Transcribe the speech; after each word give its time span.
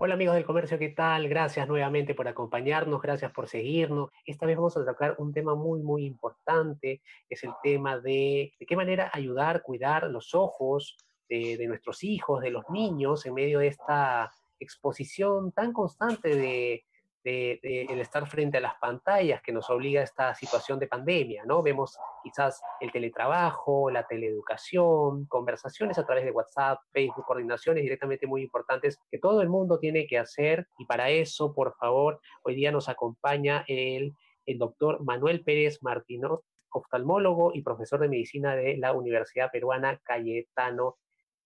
Hola 0.00 0.14
amigos 0.14 0.36
del 0.36 0.44
comercio, 0.44 0.78
¿qué 0.78 0.90
tal? 0.90 1.28
Gracias 1.28 1.66
nuevamente 1.66 2.14
por 2.14 2.28
acompañarnos, 2.28 3.02
gracias 3.02 3.32
por 3.32 3.48
seguirnos. 3.48 4.10
Esta 4.24 4.46
vez 4.46 4.54
vamos 4.54 4.76
a 4.76 4.84
tratar 4.84 5.16
un 5.18 5.32
tema 5.32 5.56
muy, 5.56 5.82
muy 5.82 6.04
importante, 6.04 7.02
es 7.28 7.42
el 7.42 7.50
tema 7.64 7.98
de 7.98 8.52
de 8.60 8.66
qué 8.66 8.76
manera 8.76 9.10
ayudar, 9.12 9.60
cuidar 9.62 10.04
los 10.04 10.36
ojos 10.36 10.96
de, 11.28 11.56
de 11.56 11.66
nuestros 11.66 12.04
hijos, 12.04 12.40
de 12.40 12.50
los 12.50 12.62
niños, 12.70 13.26
en 13.26 13.34
medio 13.34 13.58
de 13.58 13.66
esta 13.66 14.30
exposición 14.60 15.50
tan 15.50 15.72
constante 15.72 16.28
de, 16.36 16.84
el 17.28 18.00
estar 18.00 18.26
frente 18.26 18.58
a 18.58 18.60
las 18.60 18.74
pantallas 18.76 19.42
que 19.42 19.52
nos 19.52 19.68
obliga 19.70 20.00
a 20.00 20.04
esta 20.04 20.34
situación 20.34 20.78
de 20.78 20.86
pandemia, 20.86 21.44
¿no? 21.44 21.62
Vemos 21.62 21.98
quizás 22.22 22.62
el 22.80 22.90
teletrabajo, 22.92 23.90
la 23.90 24.06
teleeducación, 24.06 25.26
conversaciones 25.26 25.98
a 25.98 26.06
través 26.06 26.24
de 26.24 26.30
WhatsApp, 26.30 26.80
Facebook, 26.92 27.24
coordinaciones 27.24 27.82
directamente 27.82 28.26
muy 28.26 28.42
importantes 28.42 28.98
que 29.10 29.18
todo 29.18 29.42
el 29.42 29.48
mundo 29.48 29.78
tiene 29.78 30.06
que 30.06 30.18
hacer 30.18 30.66
y 30.78 30.86
para 30.86 31.10
eso, 31.10 31.54
por 31.54 31.74
favor, 31.76 32.20
hoy 32.42 32.54
día 32.54 32.72
nos 32.72 32.88
acompaña 32.88 33.64
el, 33.68 34.14
el 34.46 34.58
doctor 34.58 35.02
Manuel 35.04 35.44
Pérez 35.44 35.82
Martínez, 35.82 36.30
oftalmólogo 36.70 37.52
y 37.54 37.62
profesor 37.62 38.00
de 38.00 38.08
medicina 38.08 38.54
de 38.54 38.76
la 38.76 38.92
Universidad 38.92 39.50
Peruana 39.50 40.00
Cayetano 40.04 40.96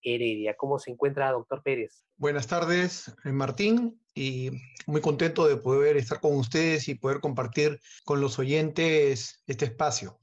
Heredia. 0.03 0.55
¿Cómo 0.57 0.79
se 0.79 0.91
encuentra, 0.91 1.31
doctor 1.31 1.63
Pérez? 1.63 2.05
Buenas 2.17 2.47
tardes, 2.47 3.15
eh, 3.25 3.33
Martín, 3.33 4.01
y 4.15 4.51
muy 4.87 5.01
contento 5.01 5.47
de 5.47 5.57
poder 5.57 5.97
estar 5.97 6.21
con 6.21 6.37
ustedes 6.37 6.89
y 6.89 6.95
poder 6.95 7.21
compartir 7.21 7.81
con 8.05 8.21
los 8.21 8.39
oyentes 8.39 9.43
este 9.47 9.67
espacio. 9.67 10.19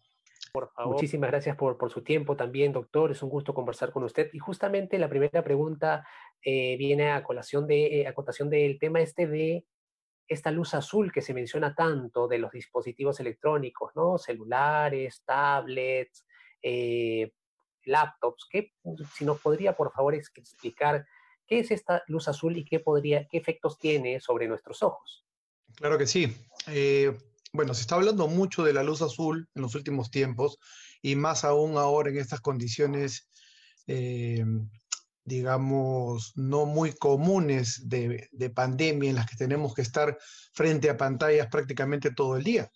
Por 0.52 0.72
favor. 0.72 0.94
Muchísimas 0.94 1.30
gracias 1.30 1.56
por, 1.56 1.78
por, 1.78 1.92
su 1.92 2.04
tiempo 2.04 2.36
también, 2.36 2.72
doctor. 2.72 3.12
Es 3.12 3.22
un 3.22 3.30
gusto 3.30 3.54
conversar 3.54 3.92
con 3.92 4.04
usted. 4.04 4.30
Y 4.34 4.40
justamente 4.40 4.98
la 4.98 5.10
primera 5.10 5.44
pregunta 5.44 6.06
eh, 6.44 6.78
viene 6.78 7.12
a 7.12 7.24
colación 7.24 7.68
de, 7.68 8.02
eh, 8.02 8.08
a 8.08 8.14
cotación 8.14 8.50
del 8.50 8.80
tema 8.80 9.02
este 9.02 9.28
de 9.28 9.66
esta 10.28 10.52
luz 10.52 10.74
azul 10.74 11.12
que 11.12 11.22
se 11.22 11.34
menciona 11.34 11.74
tanto 11.74 12.28
de 12.28 12.38
los 12.38 12.52
dispositivos 12.52 13.20
electrónicos, 13.20 13.92
¿no? 13.96 14.18
Celulares, 14.18 15.24
tablets, 15.26 16.26
eh, 16.62 17.32
laptops. 17.86 18.46
¿Qué, 18.50 18.74
si 19.16 19.26
nos 19.26 19.40
podría, 19.40 19.76
por 19.76 19.92
favor, 19.92 20.16
explicar 20.16 21.06
qué 21.48 21.60
es 21.60 21.72
esta 21.72 22.04
luz 22.08 22.28
azul 22.28 22.56
y 22.58 22.66
qué, 22.66 22.80
podría, 22.80 23.28
qué 23.28 23.38
efectos 23.38 23.80
tiene 23.80 24.20
sobre 24.20 24.48
nuestros 24.48 24.84
ojos? 24.84 25.26
Claro 25.76 25.98
que 25.98 26.08
sí. 26.08 26.36
Eh, 26.68 27.18
bueno, 27.52 27.74
se 27.74 27.82
está 27.82 27.96
hablando 27.96 28.28
mucho 28.28 28.64
de 28.64 28.74
la 28.74 28.84
luz 28.84 29.02
azul 29.02 29.50
en 29.56 29.62
los 29.62 29.76
últimos 29.76 30.12
tiempos 30.12 30.60
y 31.02 31.16
más 31.16 31.44
aún 31.44 31.78
ahora 31.78 32.10
en 32.10 32.18
estas 32.18 32.42
condiciones, 32.42 33.28
eh, 33.88 34.46
digamos, 35.24 36.34
no 36.36 36.66
muy 36.66 36.94
comunes 36.94 37.90
de, 37.90 38.28
de, 38.32 38.50
pandemia 38.50 39.10
en 39.10 39.16
las 39.16 39.30
que 39.30 39.36
tenemos 39.36 39.74
que 39.74 39.82
estar 39.82 40.18
frente 40.54 40.90
a 40.90 40.98
pantallas 40.98 41.48
prácticamente 41.48 42.12
todo 42.12 42.38
el 42.38 42.44
día. 42.44 42.72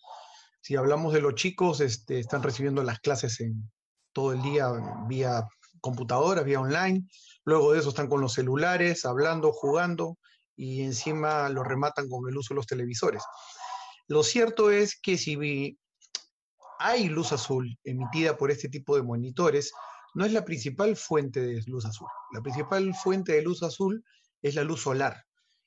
Si 0.60 0.76
hablamos 0.76 1.12
de 1.12 1.20
los 1.20 1.34
chicos, 1.34 1.80
este, 1.80 2.18
están 2.18 2.42
recibiendo 2.42 2.82
las 2.82 2.98
clases 3.00 3.40
en, 3.40 3.70
todo 4.14 4.32
el 4.32 4.40
día 4.40 4.72
vía 5.06 5.46
computadoras, 5.82 6.46
vía 6.46 6.60
online. 6.60 7.06
Luego 7.44 7.72
de 7.72 7.80
eso 7.80 7.90
están 7.90 8.08
con 8.08 8.22
los 8.22 8.32
celulares, 8.32 9.04
hablando, 9.04 9.52
jugando 9.52 10.16
y 10.56 10.82
encima 10.82 11.48
lo 11.50 11.62
rematan 11.62 12.08
con 12.08 12.26
el 12.28 12.36
uso 12.36 12.54
de 12.54 12.56
los 12.56 12.66
televisores. 12.66 13.22
Lo 14.06 14.22
cierto 14.22 14.70
es 14.70 14.98
que 14.98 15.18
si 15.18 15.78
hay 16.78 17.08
luz 17.08 17.32
azul 17.32 17.78
emitida 17.84 18.36
por 18.36 18.50
este 18.50 18.68
tipo 18.68 18.96
de 18.96 19.02
monitores, 19.02 19.72
no 20.14 20.24
es 20.24 20.32
la 20.32 20.44
principal 20.44 20.96
fuente 20.96 21.40
de 21.40 21.62
luz 21.66 21.84
azul. 21.84 22.08
La 22.32 22.40
principal 22.40 22.94
fuente 22.94 23.32
de 23.32 23.42
luz 23.42 23.62
azul 23.62 24.04
es 24.42 24.54
la 24.54 24.64
luz 24.64 24.82
solar. 24.82 25.24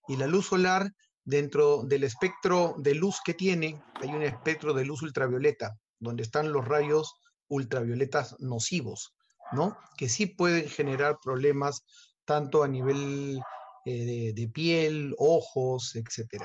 Y 0.07 0.15
la 0.15 0.27
luz 0.27 0.47
solar, 0.47 0.89
dentro 1.25 1.83
del 1.83 2.05
espectro 2.05 2.75
de 2.77 2.95
luz 2.95 3.19
que 3.23 3.33
tiene, 3.33 3.81
hay 3.95 4.09
un 4.09 4.23
espectro 4.23 4.73
de 4.73 4.85
luz 4.85 5.01
ultravioleta, 5.01 5.77
donde 5.99 6.23
están 6.23 6.53
los 6.53 6.65
rayos 6.65 7.13
ultravioletas 7.49 8.35
nocivos, 8.39 9.13
¿no? 9.51 9.77
Que 9.97 10.09
sí 10.09 10.25
pueden 10.25 10.69
generar 10.69 11.17
problemas 11.23 11.83
tanto 12.25 12.63
a 12.63 12.67
nivel 12.67 13.39
eh, 13.85 14.05
de, 14.05 14.33
de, 14.33 14.47
piel, 14.49 15.15
ojos, 15.17 15.95
etc. 15.95 16.43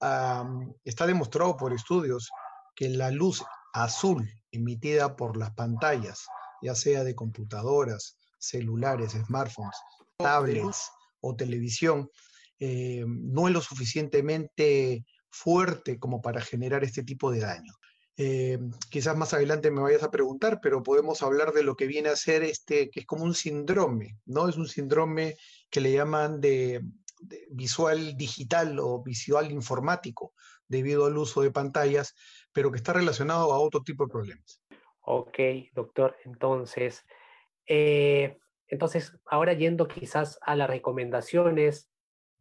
Um, 0.00 0.72
está 0.84 1.06
demostrado 1.06 1.56
por 1.56 1.72
estudios 1.72 2.30
que 2.74 2.88
la 2.88 3.10
luz 3.10 3.44
azul 3.72 4.28
emitida 4.52 5.16
por 5.16 5.36
las 5.36 5.52
pantallas, 5.54 6.26
ya 6.62 6.74
sea 6.74 7.04
de 7.04 7.14
computadoras, 7.14 8.16
celulares, 8.38 9.12
smartphones, 9.12 9.76
tablets 10.16 10.90
o 11.20 11.36
televisión, 11.36 12.08
eh, 12.58 13.04
no 13.06 13.48
es 13.48 13.54
lo 13.54 13.60
suficientemente 13.60 15.04
fuerte 15.30 15.98
como 15.98 16.20
para 16.20 16.40
generar 16.40 16.84
este 16.84 17.02
tipo 17.02 17.30
de 17.30 17.40
daño. 17.40 17.72
Eh, 18.22 18.58
quizás 18.90 19.16
más 19.16 19.32
adelante 19.32 19.70
me 19.70 19.80
vayas 19.80 20.02
a 20.02 20.10
preguntar, 20.10 20.58
pero 20.60 20.82
podemos 20.82 21.22
hablar 21.22 21.52
de 21.52 21.62
lo 21.62 21.74
que 21.74 21.86
viene 21.86 22.10
a 22.10 22.16
ser 22.16 22.42
este, 22.42 22.90
que 22.90 23.00
es 23.00 23.06
como 23.06 23.24
un 23.24 23.32
síndrome, 23.32 24.18
¿no? 24.26 24.46
Es 24.46 24.58
un 24.58 24.68
síndrome 24.68 25.38
que 25.70 25.80
le 25.80 25.90
llaman 25.90 26.38
de, 26.38 26.82
visual 27.48 28.18
digital 28.18 28.78
o 28.78 29.02
visual 29.02 29.50
informático, 29.50 30.34
debido 30.68 31.06
al 31.06 31.16
uso 31.16 31.40
de 31.40 31.50
pantallas, 31.50 32.14
pero 32.52 32.70
que 32.70 32.76
está 32.76 32.92
relacionado 32.92 33.54
a 33.54 33.58
otro 33.58 33.80
tipo 33.82 34.04
de 34.04 34.12
problemas. 34.12 34.62
Ok, 35.00 35.38
doctor, 35.72 36.14
entonces, 36.26 37.06
eh, 37.66 38.36
entonces, 38.68 39.16
ahora 39.24 39.54
yendo 39.54 39.88
quizás 39.88 40.38
a 40.42 40.56
las 40.56 40.68
recomendaciones, 40.68 41.88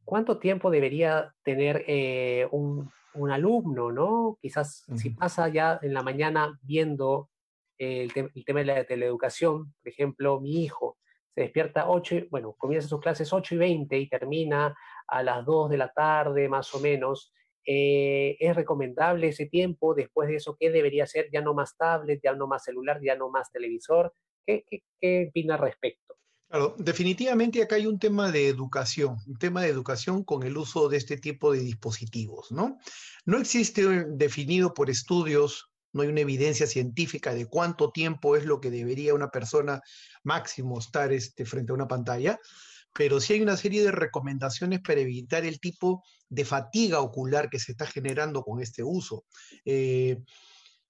¿cuánto 0.04 0.40
tiempo 0.40 0.72
debería 0.72 1.34
tener 1.42 1.86
eh, 1.88 2.50
un, 2.52 2.92
un 3.16 3.32
alumno, 3.32 3.92
¿no? 3.92 4.38
Quizás 4.42 4.86
uh 4.88 4.94
-huh. 4.94 4.98
si 4.98 5.10
pasa 5.12 5.48
ya 5.50 5.80
en 5.82 5.94
la 5.94 6.04
mañana 6.04 6.58
viendo 6.62 7.30
el, 7.78 8.14
te 8.14 8.30
el, 8.34 8.46
tema 8.46 8.60
de 8.60 8.66
la 8.66 8.84
teleeducación, 8.84 9.74
por 9.82 9.90
ejemplo, 9.92 10.40
mi 10.42 10.64
hijo 10.64 10.98
se 11.34 11.42
despierta 11.42 11.90
8, 11.90 12.28
bueno, 12.30 12.54
comienza 12.58 12.88
sus 12.88 13.00
clases 13.00 13.32
8 13.32 13.56
y 13.56 13.58
20 13.58 13.98
y 13.98 14.10
termina 14.10 14.76
a 15.08 15.24
las 15.24 15.46
2 15.46 15.70
de 15.70 15.78
la 15.78 15.92
tarde 15.94 16.50
más 16.50 16.74
o 16.74 16.80
menos. 16.80 17.32
Eh, 17.66 18.36
¿Es 18.40 18.56
recomendable 18.56 19.28
ese 19.28 19.46
tiempo? 19.46 19.94
Después 19.94 20.28
de 20.30 20.36
eso, 20.36 20.58
¿qué 20.60 20.72
debería 20.72 21.06
ser? 21.06 21.30
Ya 21.32 21.42
no 21.42 21.54
más 21.54 21.78
tablet, 21.78 22.20
ya 22.24 22.34
no 22.34 22.48
más 22.48 22.64
celular, 22.64 23.00
ya 23.02 23.16
no 23.16 23.30
más 23.30 23.52
televisor. 23.52 24.14
¿Qué, 24.46 24.64
qué, 24.68 24.84
qué 25.00 25.28
opina 25.30 25.56
al 25.56 25.62
respecto? 25.62 26.19
Claro, 26.50 26.76
definitivamente 26.80 27.62
acá 27.62 27.76
hay 27.76 27.86
un 27.86 28.00
tema 28.00 28.32
de 28.32 28.48
educación, 28.48 29.18
un 29.28 29.38
tema 29.38 29.62
de 29.62 29.68
educación 29.70 30.24
con 30.24 30.42
el 30.42 30.58
uso 30.58 30.90
de 30.90 30.98
este 30.98 31.18
tipo 31.18 31.54
de 31.54 31.60
dispositivos, 31.60 32.52
¿no? 32.52 32.80
No 33.24 33.38
existe 33.38 33.84
definido 34.08 34.74
por 34.74 34.90
estudios, 34.90 35.70
no 35.94 36.02
hay 36.02 36.08
una 36.08 36.22
evidencia 36.22 36.66
científica 36.66 37.36
de 37.36 37.46
cuánto 37.46 37.92
tiempo 37.92 38.36
es 38.36 38.46
lo 38.46 38.60
que 38.60 38.72
debería 38.72 39.14
una 39.14 39.30
persona 39.30 39.82
máximo 40.24 40.80
estar 40.80 41.14
este, 41.14 41.46
frente 41.46 41.72
a 41.72 41.76
una 41.76 41.88
pantalla, 41.88 42.40
pero 42.96 43.20
sí 43.20 43.34
hay 43.34 43.42
una 43.42 43.56
serie 43.56 43.84
de 43.84 43.92
recomendaciones 43.92 44.80
para 44.82 45.02
evitar 45.02 45.46
el 45.46 45.60
tipo 45.60 46.04
de 46.30 46.46
fatiga 46.46 47.00
ocular 47.02 47.52
que 47.52 47.60
se 47.60 47.74
está 47.74 47.86
generando 47.86 48.42
con 48.42 48.60
este 48.60 48.84
uso. 48.84 49.26
Eh, 49.66 50.18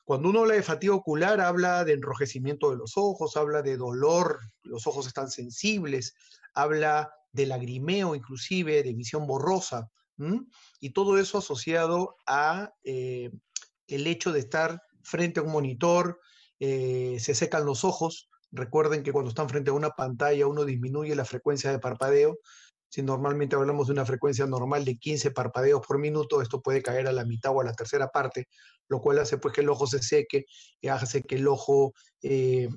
cuando 0.09 0.30
uno 0.30 0.40
habla 0.40 0.56
de 0.56 0.64
fatiga 0.64 0.96
ocular, 0.96 1.40
habla 1.40 1.86
de 1.86 1.94
enrojecimiento 1.94 2.72
de 2.72 2.78
los 2.78 2.94
ojos, 2.95 3.38
habla 3.38 3.62
de 3.62 3.78
dolor, 3.78 4.39
los 4.63 4.88
ojos 4.88 5.06
están 5.06 5.30
sensibles, 5.30 6.16
habla 6.56 7.13
de 7.31 7.45
lagrimeo 7.45 8.16
inclusive, 8.16 8.81
de 8.81 8.95
visión 8.95 9.28
borrosa, 9.28 9.88
y 10.80 10.89
todo 10.94 11.19
eso 11.19 11.38
asociado 11.38 12.16
a 12.25 12.74
eh, 12.83 13.30
el 13.86 14.07
hecho 14.07 14.31
de 14.31 14.39
estar 14.39 14.81
frente 15.04 15.42
a 15.42 15.44
un 15.44 15.51
monitor, 15.51 16.19
eh, 16.60 17.18
se 17.19 17.36
secan 17.36 17.68
los 17.68 17.83
ojos, 17.83 18.31
recuerden 18.51 19.04
que 19.04 19.12
cuando 19.12 19.30
están 19.30 19.48
frente 19.48 19.69
a 19.69 19.74
una 19.74 19.92
pantalla 19.92 20.48
uno 20.48 20.66
disminuye 20.66 21.13
la 21.13 21.24
frecuencia 21.24 21.69
de 21.69 21.78
parpadeo, 21.78 22.39
si 22.89 23.03
normalmente 23.03 23.56
hablamos 23.56 23.88
de 23.88 23.94
una 23.94 24.06
frecuencia 24.06 24.45
normal 24.47 24.83
de 24.83 24.97
15 24.97 25.31
parpadeos 25.31 25.86
por 25.86 26.00
minuto, 26.00 26.41
esto 26.41 26.62
puede 26.62 26.81
caer 26.81 27.07
a 27.07 27.12
la 27.12 27.24
mitad 27.24 27.56
o 27.56 27.62
a 27.62 27.63
la 27.63 27.74
tercera 27.74 28.09
parte, 28.09 28.47
lo 28.88 29.00
cual 29.00 29.19
hace 29.19 29.38
pues 29.38 29.53
que 29.53 29.62
el 29.62 29.69
ojo 29.69 29.88
se 29.88 30.01
seque, 30.01 30.45
y 30.81 30.88
hace 30.88 31.21
que 31.21 31.36
el 31.36 31.47
ojo 31.47 31.94
eh, 32.21 32.68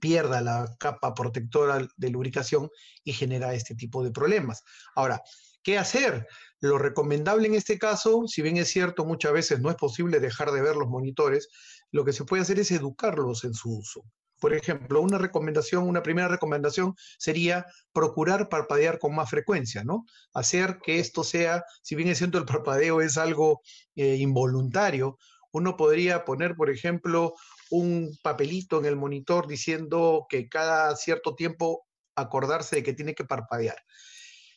pierda 0.00 0.40
la 0.40 0.76
capa 0.78 1.14
protectora 1.14 1.86
de 1.96 2.10
lubricación 2.10 2.70
y 3.02 3.12
genera 3.12 3.54
este 3.54 3.74
tipo 3.74 4.04
de 4.04 4.10
problemas. 4.10 4.62
Ahora, 4.94 5.22
¿qué 5.62 5.78
hacer? 5.78 6.26
Lo 6.60 6.78
recomendable 6.78 7.48
en 7.48 7.54
este 7.54 7.78
caso, 7.78 8.24
si 8.26 8.42
bien 8.42 8.58
es 8.58 8.68
cierto, 8.68 9.04
muchas 9.04 9.32
veces 9.32 9.60
no 9.60 9.70
es 9.70 9.76
posible 9.76 10.20
dejar 10.20 10.52
de 10.52 10.62
ver 10.62 10.76
los 10.76 10.88
monitores, 10.88 11.48
lo 11.90 12.04
que 12.04 12.12
se 12.12 12.24
puede 12.24 12.42
hacer 12.42 12.58
es 12.58 12.70
educarlos 12.70 13.44
en 13.44 13.54
su 13.54 13.78
uso. 13.78 14.04
Por 14.40 14.52
ejemplo, 14.52 15.00
una 15.00 15.18
recomendación, 15.18 15.88
una 15.88 16.02
primera 16.02 16.28
recomendación 16.28 16.94
sería 17.18 17.66
procurar 17.92 18.48
parpadear 18.48 18.98
con 18.98 19.14
más 19.14 19.30
frecuencia, 19.30 19.82
¿no? 19.82 20.04
Hacer 20.34 20.78
que 20.82 20.98
esto 20.98 21.24
sea, 21.24 21.64
si 21.82 21.94
bien 21.94 22.08
es 22.08 22.18
cierto 22.18 22.38
el 22.38 22.44
parpadeo 22.44 23.00
es 23.00 23.16
algo 23.16 23.62
eh, 23.94 24.16
involuntario, 24.16 25.18
uno 25.52 25.76
podría 25.76 26.24
poner, 26.24 26.54
por 26.54 26.68
ejemplo, 26.68 27.34
un 27.70 28.16
papelito 28.22 28.78
en 28.78 28.84
el 28.84 28.96
monitor 28.96 29.46
diciendo 29.46 30.26
que 30.28 30.48
cada 30.48 30.94
cierto 30.96 31.34
tiempo 31.34 31.86
acordarse 32.14 32.76
de 32.76 32.82
que 32.82 32.92
tiene 32.92 33.14
que 33.14 33.24
parpadear. 33.24 33.76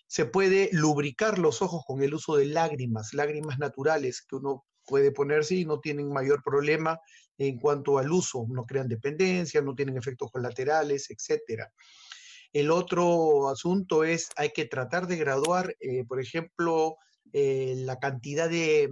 Se 0.07 0.25
puede 0.25 0.69
lubricar 0.73 1.39
los 1.39 1.61
ojos 1.61 1.83
con 1.85 2.01
el 2.01 2.13
uso 2.13 2.35
de 2.35 2.47
lágrimas, 2.47 3.13
lágrimas 3.13 3.59
naturales 3.59 4.25
que 4.27 4.35
uno 4.35 4.65
puede 4.85 5.11
ponerse 5.11 5.55
y 5.55 5.65
no 5.65 5.79
tienen 5.79 6.11
mayor 6.11 6.41
problema 6.43 6.99
en 7.39 7.57
cuanto 7.57 7.97
al 7.97 8.11
uso, 8.11 8.45
no 8.49 8.65
crean 8.65 8.89
dependencia, 8.89 9.61
no 9.61 9.73
tienen 9.73 9.97
efectos 9.97 10.29
colaterales, 10.29 11.09
etc. 11.09 11.63
El 12.51 12.69
otro 12.69 13.49
asunto 13.49 14.03
es, 14.03 14.29
hay 14.35 14.49
que 14.49 14.65
tratar 14.65 15.07
de 15.07 15.15
graduar, 15.15 15.75
eh, 15.79 16.03
por 16.05 16.19
ejemplo, 16.19 16.97
eh, 17.31 17.75
la 17.77 17.97
cantidad 17.97 18.49
de, 18.49 18.89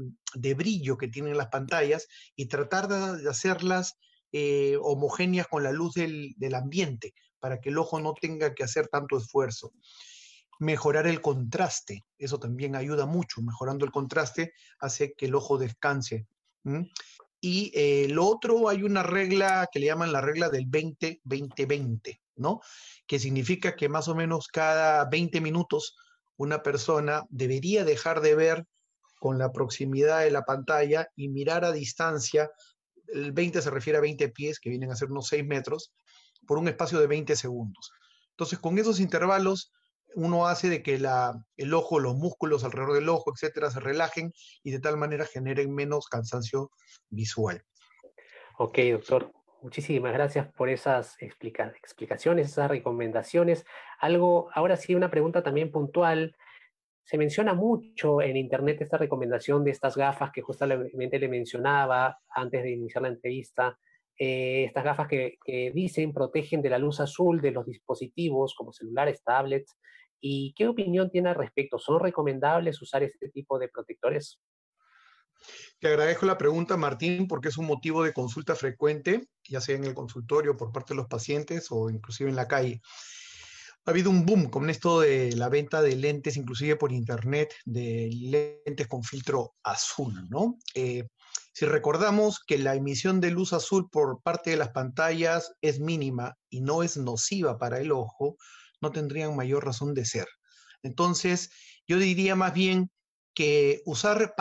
brillo 0.55 0.97
que 0.97 1.09
tienen 1.09 1.38
las 1.38 1.47
pantallas 1.47 2.07
y 2.35 2.45
tratar 2.47 2.88
de, 2.88 3.29
hacerlas 3.29 3.97
eh, 4.31 4.77
homogéneas 4.81 5.47
con 5.47 5.63
la 5.63 5.71
luz 5.73 5.95
del 5.95 6.55
ambiente, 6.55 7.13
para 7.39 7.59
que 7.59 7.69
el 7.69 7.77
ojo 7.77 7.99
no 7.99 8.13
tenga 8.13 8.55
que 8.55 8.63
hacer 8.63 8.88
tanto 8.88 9.17
esfuerzo 9.17 9.73
mejorar 10.59 11.05
el 11.05 11.21
contraste. 11.21 12.03
Eso 12.17 12.39
también 12.39 12.75
ayuda 12.75 13.05
mucho. 13.05 13.41
Mejorando 13.41 13.85
el 13.85 13.91
contraste 13.91 14.53
hace 14.79 15.13
que 15.13 15.27
el 15.27 15.35
ojo 15.35 15.59
descanse. 15.59 16.25
Y 17.39 17.71
eh, 17.75 18.13
otro, 18.19 18.69
hay 18.69 18.83
una 18.83 19.03
regla 19.03 19.67
que 19.71 19.79
le 19.79 19.87
llaman 19.87 20.11
la 20.11 20.21
regla 20.21 20.49
del 20.49 20.65
20-20-20, 20.65 22.19
¿no? 22.37 22.61
Que 23.05 23.19
significa 23.19 23.75
que 23.75 23.89
más 23.89 24.07
o 24.07 24.15
menos 24.15 24.47
cada 24.47 25.05
20 25.05 25.39
minutos 25.41 25.95
una 26.37 26.63
persona 26.63 27.23
debería 27.29 27.83
dejar 27.83 28.21
de 28.21 28.35
ver 28.35 28.65
con 29.19 29.37
la 29.37 29.51
proximidad 29.51 30.21
de 30.21 30.31
la 30.31 30.43
pantalla 30.43 31.09
y 31.15 31.29
mirar 31.29 31.65
a 31.65 31.71
distancia. 31.71 32.49
El 33.07 33.31
20 33.31 33.61
se 33.61 33.69
refiere 33.69 33.97
a 33.97 34.01
20 34.01 34.29
pies, 34.29 34.59
que 34.59 34.69
vienen 34.69 34.91
a 34.91 34.95
ser 34.95 35.11
unos 35.11 35.27
6 35.27 35.45
metros, 35.45 35.91
por 36.45 36.57
un 36.57 36.67
espacio 36.67 36.99
de 36.99 37.07
20 37.07 37.35
segundos. 37.35 37.91
Entonces, 38.31 38.59
con 38.59 38.77
esos 38.77 38.99
intervalos, 38.99 39.71
uno 40.17 40.47
hace 40.47 40.67
de 40.67 40.81
que 40.81 40.95
el 40.95 41.73
ojo, 41.75 41.99
los 41.99 42.15
músculos 42.15 42.63
alrededor 42.63 42.95
del 42.95 43.09
ojo, 43.09 43.31
etcétera, 43.31 43.69
se 43.69 43.79
relajen 43.79 44.33
y 44.63 44.71
de 44.71 44.79
tal 44.79 44.97
manera 44.97 45.25
generen 45.25 45.73
menos 45.75 46.07
cansancio 46.07 46.71
visual. 47.09 47.61
Ok, 48.57 48.79
doctor. 48.91 49.31
Muchísimas 49.61 50.13
gracias 50.13 50.51
por 50.53 50.69
esas 50.69 51.17
explicaciones, 51.19 52.47
esas 52.47 52.69
recomendaciones. 52.69 53.63
Algo, 53.99 54.49
ahora 54.53 54.75
sí, 54.75 54.95
una 54.95 55.11
pregunta 55.11 55.43
también 55.43 55.71
puntual. 55.71 56.35
Se 57.03 57.19
menciona 57.19 57.53
mucho 57.53 58.21
en 58.21 58.37
Internet 58.37 58.81
esta 58.81 58.97
recomendación 58.97 59.63
de 59.63 59.71
estas 59.71 59.95
gafas 59.95 60.31
que 60.31 60.41
justamente 60.41 61.19
le 61.19 61.27
mencionaba 61.27 62.17
antes 62.29 62.63
de 62.63 62.71
iniciar 62.71 63.03
la 63.03 63.09
entrevista. 63.09 63.77
Eh, 64.17 64.63
estas 64.65 64.83
gafas 64.83 65.07
que, 65.07 65.37
dicen 65.75 66.11
protegen 66.11 66.63
de 66.63 66.71
la 66.71 66.79
luz 66.79 66.99
azul 66.99 67.39
de 67.39 67.51
los 67.51 67.67
dispositivos 67.67 68.55
como 68.55 68.73
celulares, 68.73 69.21
tablets. 69.23 69.77
¿Y 70.19 70.53
qué 70.55 70.67
opinión 70.67 71.09
tiene 71.09 71.29
al 71.29 71.35
respecto? 71.35 71.77
¿Son 71.77 71.99
recomendables 71.99 72.81
usar 72.81 73.03
este 73.03 73.29
tipo 73.29 73.59
de 73.59 73.69
protectores? 73.69 74.39
Te 75.79 75.87
agradezco 75.87 76.25
la 76.25 76.37
pregunta, 76.37 76.77
Martín, 76.77 77.27
porque 77.27 77.49
es 77.49 77.57
un 77.57 77.67
motivo 77.67 78.03
de 78.03 78.13
consulta 78.13 78.55
frecuente, 78.55 79.27
ya 79.47 79.61
sea 79.61 79.75
en 79.75 79.83
el 79.83 79.93
consultorio 79.93 80.57
por 80.57 80.71
parte 80.71 80.93
de 80.93 80.97
los 80.97 81.07
pacientes 81.07 81.67
o 81.69 81.89
inclusive 81.89 82.29
en 82.29 82.35
la 82.35 82.47
calle. 82.47 82.81
Ha 83.85 83.91
habido 83.91 84.09
un 84.09 84.25
boom 84.25 84.49
con 84.49 84.69
esto 84.69 84.99
de 84.99 85.33
la 85.35 85.47
venta 85.47 85.81
de 85.81 85.95
lentes, 85.95 86.35
inclusive 86.35 86.75
por 86.75 86.91
internet, 86.91 87.53
de 87.63 88.09
lentes 88.11 88.87
con 88.87 89.03
filtro 89.03 89.53
azul, 89.63 90.27
¿no? 90.29 90.57
Eh, 90.73 91.07
si 91.53 91.65
recordamos 91.65 92.41
que 92.45 92.57
la 92.57 92.75
emisión 92.75 93.21
de 93.21 93.31
luz 93.31 93.53
azul 93.53 93.89
por 93.89 94.21
parte 94.21 94.49
de 94.49 94.57
las 94.57 94.69
pantallas 94.69 95.53
es 95.61 95.79
mínima 95.79 96.35
y 96.49 96.61
no 96.61 96.83
es 96.83 96.97
nociva 96.97 97.57
para 97.57 97.79
el 97.79 97.91
ojo, 97.91 98.35
no 98.81 98.91
tendrían 98.91 99.35
mayor 99.35 99.65
razón 99.65 99.94
de 99.94 100.06
ser. 100.06 100.27
Entonces, 100.83 101.51
yo 101.88 101.97
diría 101.97 102.35
más 102.35 102.53
bien 102.53 102.91
que 103.33 103.81
usar 103.85 104.33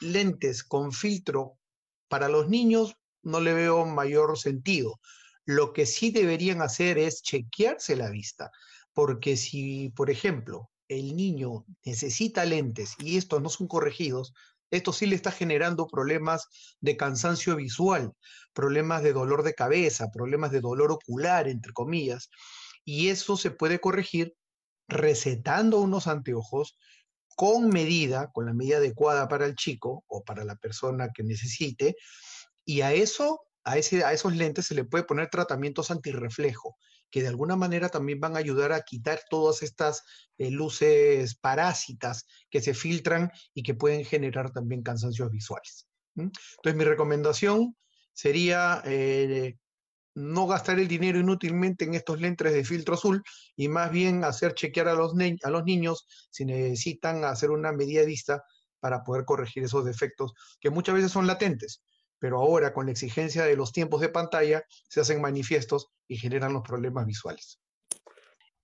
lentes 0.00 0.62
con 0.64 0.92
filtro 0.92 1.58
para 2.08 2.28
los 2.28 2.48
niños 2.48 2.96
no 3.22 3.40
le 3.40 3.52
veo 3.52 3.84
mayor 3.86 4.38
sentido. 4.38 5.00
Lo 5.44 5.72
que 5.72 5.86
sí 5.86 6.10
deberían 6.10 6.62
hacer 6.62 6.98
es 6.98 7.22
chequearse 7.22 7.96
la 7.96 8.10
vista, 8.10 8.50
porque 8.92 9.36
si, 9.36 9.90
por 9.90 10.10
ejemplo, 10.10 10.70
el 10.88 11.16
niño 11.16 11.64
necesita 11.84 12.44
lentes 12.44 12.94
y 12.98 13.16
estos 13.16 13.42
no 13.42 13.48
son 13.48 13.66
corregidos, 13.66 14.32
esto 14.70 14.92
sí 14.92 15.06
le 15.06 15.16
está 15.16 15.30
generando 15.30 15.86
problemas 15.86 16.48
de 16.80 16.96
cansancio 16.96 17.56
visual, 17.56 18.12
problemas 18.52 19.02
de 19.02 19.12
dolor 19.12 19.42
de 19.42 19.54
cabeza, 19.54 20.10
problemas 20.10 20.50
de 20.50 20.60
dolor 20.60 20.92
ocular, 20.92 21.48
entre 21.48 21.72
comillas, 21.72 22.30
y 22.86 23.08
eso 23.08 23.36
se 23.36 23.50
puede 23.50 23.80
corregir 23.80 24.34
recetando 24.88 25.80
unos 25.80 26.06
anteojos 26.06 26.78
con 27.34 27.68
medida, 27.68 28.30
con 28.32 28.46
la 28.46 28.54
medida 28.54 28.78
adecuada 28.78 29.28
para 29.28 29.44
el 29.44 29.56
chico 29.56 30.04
o 30.06 30.24
para 30.24 30.44
la 30.44 30.56
persona 30.56 31.10
que 31.12 31.24
necesite, 31.24 31.96
y 32.64 32.80
a 32.80 32.94
eso, 32.94 33.42
a, 33.64 33.76
ese, 33.76 34.04
a 34.04 34.12
esos 34.12 34.34
lentes 34.34 34.66
se 34.66 34.74
le 34.74 34.84
puede 34.84 35.04
poner 35.04 35.28
tratamientos 35.28 35.90
antirreflejo, 35.90 36.78
que 37.10 37.22
de 37.22 37.28
alguna 37.28 37.56
manera 37.56 37.88
también 37.88 38.20
van 38.20 38.36
a 38.36 38.38
ayudar 38.38 38.72
a 38.72 38.82
quitar 38.82 39.20
todas 39.28 39.62
estas 39.62 40.02
eh, 40.38 40.50
luces 40.50 41.34
parásitas 41.34 42.26
que 42.50 42.62
se 42.62 42.72
filtran 42.72 43.30
y 43.52 43.64
que 43.64 43.74
pueden 43.74 44.04
generar 44.04 44.52
también 44.52 44.82
cansancios 44.82 45.30
visuales. 45.30 45.88
Entonces, 46.14 46.74
mi 46.76 46.84
recomendación 46.84 47.76
sería 48.12 48.82
eh, 48.86 49.58
no 50.16 50.46
gastar 50.46 50.78
el 50.78 50.88
dinero 50.88 51.20
inútilmente 51.20 51.84
en 51.84 51.94
estos 51.94 52.20
lentes 52.20 52.52
de 52.52 52.64
filtro 52.64 52.94
azul 52.94 53.22
y 53.54 53.68
más 53.68 53.90
bien 53.90 54.24
hacer 54.24 54.54
chequear 54.54 54.88
a 54.88 54.94
los, 54.94 55.14
niños 55.14 56.06
si 56.30 56.46
necesitan 56.46 57.22
hacer 57.24 57.50
una 57.50 57.70
medida 57.70 58.02
vista 58.02 58.42
para 58.80 59.04
poder 59.04 59.26
corregir 59.26 59.62
esos 59.64 59.84
defectos 59.84 60.32
que 60.58 60.70
muchas 60.70 60.94
veces 60.94 61.12
son 61.12 61.26
latentes, 61.26 61.82
pero 62.18 62.38
ahora 62.38 62.72
con 62.72 62.86
la 62.86 62.92
exigencia 62.92 63.44
de 63.44 63.56
los 63.56 63.72
tiempos 63.72 64.00
de 64.00 64.08
pantalla 64.08 64.64
se 64.88 65.00
hacen 65.00 65.20
manifiestos 65.20 65.92
y 66.08 66.16
generan 66.16 66.54
los 66.54 66.62
problemas 66.62 67.04
visuales. 67.04 67.60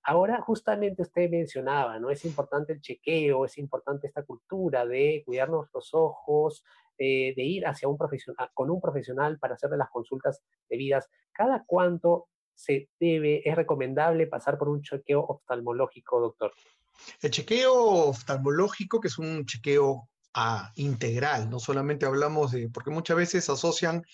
Ahora 0.04 0.40
justamente 0.40 1.02
usted 1.02 1.28
mencionaba, 1.30 1.99
¿no? 2.00 2.11
Es 2.11 2.25
importante 2.25 2.73
el 2.73 2.80
chequeo, 2.80 3.44
es 3.44 3.59
importante 3.59 4.06
esta 4.06 4.25
cultura 4.25 4.87
de 4.87 5.23
cuidarnos 5.25 5.68
los 5.73 5.90
ojos, 5.92 6.64
eh, 6.99 7.32
de 7.37 7.42
ir 7.42 7.66
hacia 7.66 7.88
un 7.88 7.96
profesional, 7.96 8.50
con 8.54 8.70
un 8.70 8.80
profesional 8.80 9.38
para 9.38 9.54
hacerle 9.54 9.76
las 9.76 9.90
consultas 9.90 10.42
debidas. 10.68 11.08
¿Cada 11.32 11.64
cuánto 11.66 12.28
se 12.54 12.88
debe, 13.00 13.49
es 13.49 13.56
recomendable 13.56 14.26
pasar 14.26 14.58
por 14.58 14.68
un 14.68 14.82
chequeo 14.82 15.20
oftalmológico, 15.20 16.20
doctor? 16.20 16.52
El 17.20 17.30
chequeo 17.30 17.75
oftalmológico, 17.75 19.00
que 19.00 19.08
es 19.08 19.18
un 19.18 19.46
chequeo 19.46 20.08
ah, 20.34 20.70
integral, 20.76 21.49
no 21.50 21.58
solamente 21.58 22.06
hablamos 22.06 22.52
de, 22.52 22.68
porque 22.68 22.90
muchas 22.90 23.16
veces 23.16 23.49
asocian 23.49 24.04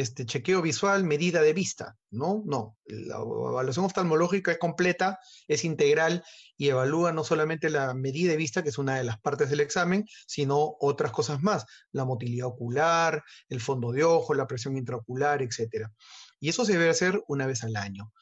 este, 0.00 0.26
chequeo 0.26 0.62
visual, 0.62 1.04
medida 1.04 1.42
de 1.42 1.52
vista, 1.52 1.96
¿no? 2.10 2.42
No, 2.46 2.76
la 2.86 3.16
evaluación 3.16 3.84
oftalmológica 3.84 4.52
es 4.52 4.58
completa, 4.58 5.18
es 5.48 5.64
integral 5.64 6.24
y 6.56 6.68
evalúa 6.68 7.12
no 7.12 7.24
solamente 7.24 7.70
la 7.70 7.94
medida 7.94 8.30
de 8.30 8.36
vista, 8.36 8.62
que 8.62 8.68
es 8.70 8.78
una 8.78 8.96
de 8.96 9.04
las 9.04 9.20
partes 9.20 9.50
del 9.50 9.60
examen, 9.60 10.04
sino 10.26 10.76
otras 10.80 11.12
cosas 11.12 11.42
más, 11.42 11.66
la 11.92 12.04
motilidad 12.04 12.48
ocular, 12.48 13.22
el 13.48 13.60
fondo 13.60 13.92
de 13.92 14.04
ojo, 14.04 14.34
la 14.34 14.46
presión 14.46 14.76
intraocular, 14.76 15.42
etc. 15.42 15.88
Y 16.40 16.48
eso 16.48 16.64
se 16.64 16.72
debe 16.72 16.90
hacer 16.90 17.22
una 17.28 17.46
vez 17.46 17.64
al 17.64 17.76
año. 17.76 18.12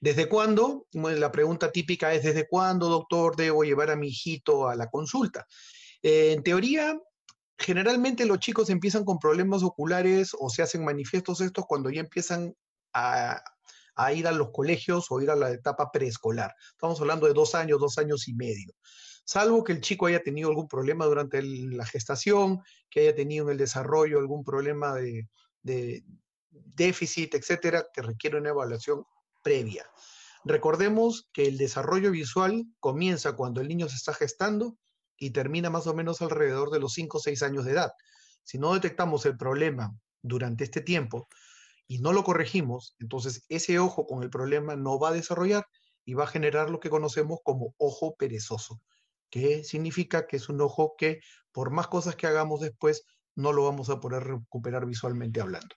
¿Desde 0.00 0.28
cuándo? 0.28 0.86
La 0.92 1.30
pregunta 1.30 1.70
típica 1.70 2.12
es, 2.12 2.24
¿desde 2.24 2.48
cuándo, 2.48 2.88
doctor, 2.88 3.36
debo 3.36 3.62
llevar 3.62 3.90
a 3.90 3.96
mi 3.96 4.08
hijito 4.08 4.68
a 4.68 4.74
la 4.74 4.90
consulta? 4.90 5.46
Eh, 6.02 6.32
en 6.32 6.42
teoría, 6.42 6.98
generalmente 7.62 8.26
los 8.26 8.38
chicos 8.38 8.70
empiezan 8.70 9.04
con 9.04 9.18
problemas 9.18 9.62
oculares 9.62 10.32
o 10.38 10.50
se 10.50 10.62
hacen 10.62 10.84
manifiestos 10.84 11.40
estos 11.40 11.64
cuando 11.66 11.90
ya 11.90 12.00
empiezan 12.00 12.54
a, 12.92 13.42
ir 14.14 14.26
a 14.26 14.32
los 14.32 14.50
colegios 14.50 15.06
o 15.10 15.20
ir 15.20 15.30
a 15.30 15.36
la 15.36 15.50
etapa 15.50 15.90
preescolar. 15.90 16.54
Estamos 16.72 17.00
hablando 17.00 17.26
de 17.26 17.32
dos 17.32 17.54
años, 17.54 17.78
dos 17.78 17.98
años 17.98 18.28
y 18.28 18.34
medio. 18.34 18.74
Salvo 19.24 19.62
que 19.64 19.72
el 19.72 19.80
chico 19.80 20.06
haya 20.06 20.22
tenido 20.22 20.48
algún 20.48 20.68
problema 20.68 21.06
durante 21.06 21.42
la 21.42 21.86
gestación, 21.86 22.60
que 22.90 23.00
haya 23.00 23.14
tenido 23.14 23.44
en 23.46 23.52
el 23.52 23.58
desarrollo 23.58 24.18
algún 24.18 24.44
problema 24.44 24.94
de, 24.94 25.28
de 25.62 26.04
déficit, 26.50 27.34
etcétera, 27.34 27.86
que 27.94 28.02
requiere 28.02 28.38
una 28.38 28.50
evaluación 28.50 29.04
previa. 29.42 29.86
Recordemos 30.44 31.28
que 31.32 31.46
el 31.46 31.56
desarrollo 31.56 32.10
visual 32.10 32.64
comienza 32.80 33.36
cuando 33.36 33.60
el 33.60 33.68
niño 33.68 33.88
se 33.88 33.96
está 33.96 34.12
gestando 34.12 34.76
y 35.22 35.30
termina 35.30 35.70
más 35.70 35.86
o 35.86 35.94
menos 35.94 36.20
alrededor 36.20 36.70
de 36.70 36.80
los 36.80 36.94
5 36.94 37.18
o 37.18 37.20
6 37.20 37.44
años 37.44 37.64
de 37.64 37.72
edad. 37.72 37.92
Si 38.42 38.58
no 38.58 38.74
detectamos 38.74 39.24
el 39.24 39.36
problema 39.36 39.94
durante 40.20 40.64
este 40.64 40.80
tiempo, 40.80 41.28
y 41.86 41.98
no 41.98 42.12
lo 42.12 42.24
corregimos, 42.24 42.96
entonces 42.98 43.44
ese 43.48 43.78
ojo 43.78 44.06
con 44.06 44.24
el 44.24 44.30
problema 44.30 44.74
no 44.74 44.98
va 44.98 45.10
a 45.10 45.12
desarrollar 45.12 45.64
y 46.04 46.14
va 46.14 46.24
a 46.24 46.26
generar 46.26 46.70
lo 46.70 46.80
que 46.80 46.90
conocemos 46.90 47.38
como 47.44 47.72
ojo 47.76 48.16
perezoso, 48.16 48.80
que 49.30 49.62
significa 49.62 50.26
que 50.26 50.38
es 50.38 50.48
un 50.48 50.60
ojo 50.60 50.94
que 50.98 51.20
por 51.52 51.70
más 51.70 51.86
cosas 51.86 52.16
que 52.16 52.26
hagamos 52.26 52.60
después, 52.60 53.04
no 53.36 53.52
lo 53.52 53.64
vamos 53.64 53.90
a 53.90 54.00
poder 54.00 54.24
recuperar 54.24 54.86
visualmente 54.86 55.40
hablando. 55.40 55.76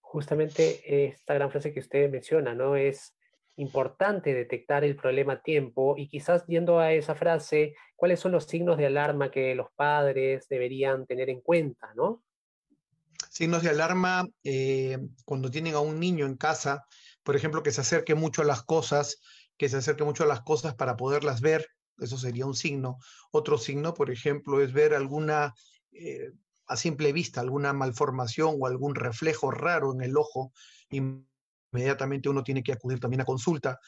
Justamente 0.00 1.06
esta 1.06 1.34
gran 1.34 1.50
frase 1.50 1.74
que 1.74 1.80
usted 1.80 2.10
menciona, 2.10 2.54
¿no? 2.54 2.74
Es 2.74 3.14
importante 3.60 4.34
detectar 4.34 4.84
el 4.84 4.96
problema 4.96 5.34
a 5.34 5.42
tiempo 5.42 5.94
y 5.96 6.08
quizás 6.08 6.46
yendo 6.46 6.80
a 6.80 6.92
esa 6.92 7.14
frase, 7.14 7.74
¿cuáles 7.94 8.20
son 8.20 8.32
los 8.32 8.44
signos 8.44 8.78
de 8.78 8.86
alarma 8.86 9.30
que 9.30 9.54
los 9.54 9.70
padres 9.76 10.48
deberían 10.48 11.06
tener 11.06 11.28
en 11.30 11.40
cuenta, 11.40 11.92
¿no? 11.94 12.22
Signos 13.28 13.62
de 13.62 13.70
alarma 13.70 14.26
eh, 14.42 14.98
cuando 15.24 15.50
tienen 15.50 15.74
a 15.74 15.80
un 15.80 16.00
niño 16.00 16.26
en 16.26 16.36
casa, 16.36 16.86
por 17.22 17.36
ejemplo, 17.36 17.62
que 17.62 17.70
se 17.70 17.82
acerque 17.82 18.14
mucho 18.14 18.42
a 18.42 18.46
las 18.46 18.62
cosas, 18.62 19.20
que 19.56 19.68
se 19.68 19.76
acerque 19.76 20.04
mucho 20.04 20.24
a 20.24 20.26
las 20.26 20.40
cosas 20.40 20.74
para 20.74 20.96
poderlas 20.96 21.40
ver, 21.40 21.68
eso 21.98 22.16
sería 22.16 22.46
un 22.46 22.54
signo. 22.54 22.98
Otro 23.30 23.58
signo, 23.58 23.92
por 23.92 24.10
ejemplo, 24.10 24.62
es 24.62 24.72
ver 24.72 24.94
alguna, 24.94 25.54
eh, 25.92 26.32
a 26.66 26.76
simple 26.76 27.12
vista, 27.12 27.40
alguna 27.40 27.74
malformación 27.74 28.56
o 28.58 28.66
algún 28.66 28.94
reflejo 28.94 29.50
raro 29.50 29.92
en 29.92 30.00
el 30.00 30.16
ojo 30.16 30.52
inmediatamente 31.72 32.28
uno 32.28 32.42
tiene 32.42 32.62
que 32.62 32.72
acudir 32.72 33.00
también 33.00 33.20
a 33.20 33.24
consulta, 33.24 33.78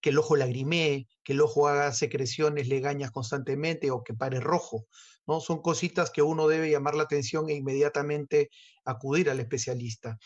que 0.00 0.10
el 0.10 0.18
ojo 0.18 0.36
lagrimee, 0.36 1.06
que 1.24 1.32
el 1.32 1.40
ojo 1.40 1.68
haga 1.68 1.92
secreciones 1.92 2.68
legañas 2.68 3.10
constantemente 3.10 3.90
o 3.90 4.04
que 4.04 4.14
pare 4.14 4.40
rojo, 4.40 4.86
¿no? 5.26 5.40
Son 5.40 5.62
cositas 5.62 6.10
que 6.10 6.22
uno 6.22 6.48
debe 6.48 6.70
llamar 6.70 6.94
la 6.94 7.04
atención 7.04 7.48
e 7.48 7.54
inmediatamente 7.54 8.50
acudir 8.84 9.30
al 9.30 9.40
especialista. 9.40 10.18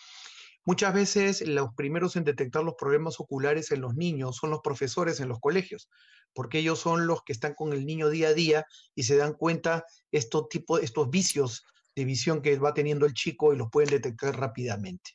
Muchas 0.67 0.93
veces 0.93 1.47
los 1.47 1.75
primeros 1.75 2.17
en 2.17 2.25
detectar 2.25 2.63
los 2.63 2.75
problemas 2.75 3.19
oculares 3.19 3.71
en 3.71 3.81
los 3.81 3.95
niños 3.95 4.37
son 4.37 4.51
los 4.51 4.61
profesores 4.61 5.19
en 5.21 5.29
los 5.29 5.41
colegios, 5.41 5.89
porque 6.35 6.59
ellos 6.59 6.79
son 6.79 7.07
los 7.07 7.23
que 7.23 7.33
están 7.33 7.55
con 7.55 7.73
el 7.73 7.87
niño 7.87 8.11
día 8.11 8.29
a 8.29 8.35
día 8.35 8.67
y 8.95 9.05
se 9.05 9.17
dan 9.17 9.33
cuenta 9.33 9.85
estos, 10.13 10.49
tipos, 10.49 10.83
estos 10.83 11.09
vicios 11.09 11.65
de 11.97 12.05
visión 12.05 12.43
que 12.43 12.59
va 12.59 12.75
teniendo 12.75 13.07
el 13.07 13.15
chico 13.15 13.53
y 13.53 13.57
los 13.57 13.71
pueden 13.71 13.91
detectar 13.91 14.39
rápidamente. 14.39 15.13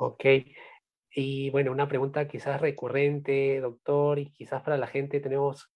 Ok. 0.00 0.24
Y 1.14 1.50
bueno, 1.50 1.72
una 1.72 1.86
pregunta 1.86 2.26
quizás 2.26 2.58
recurrente, 2.58 3.60
doctor, 3.60 4.18
y 4.18 4.32
quizás 4.32 4.62
para 4.62 4.78
la 4.78 4.86
gente 4.86 5.20
tenemos 5.20 5.70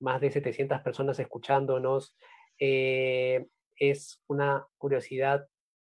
más 0.00 0.20
de 0.20 0.30
700 0.30 0.82
personas 0.82 1.18
escuchándonos. 1.18 2.14
Eh, 2.58 3.46
es 3.76 4.22
una 4.26 4.66
curiosidad 4.76 5.46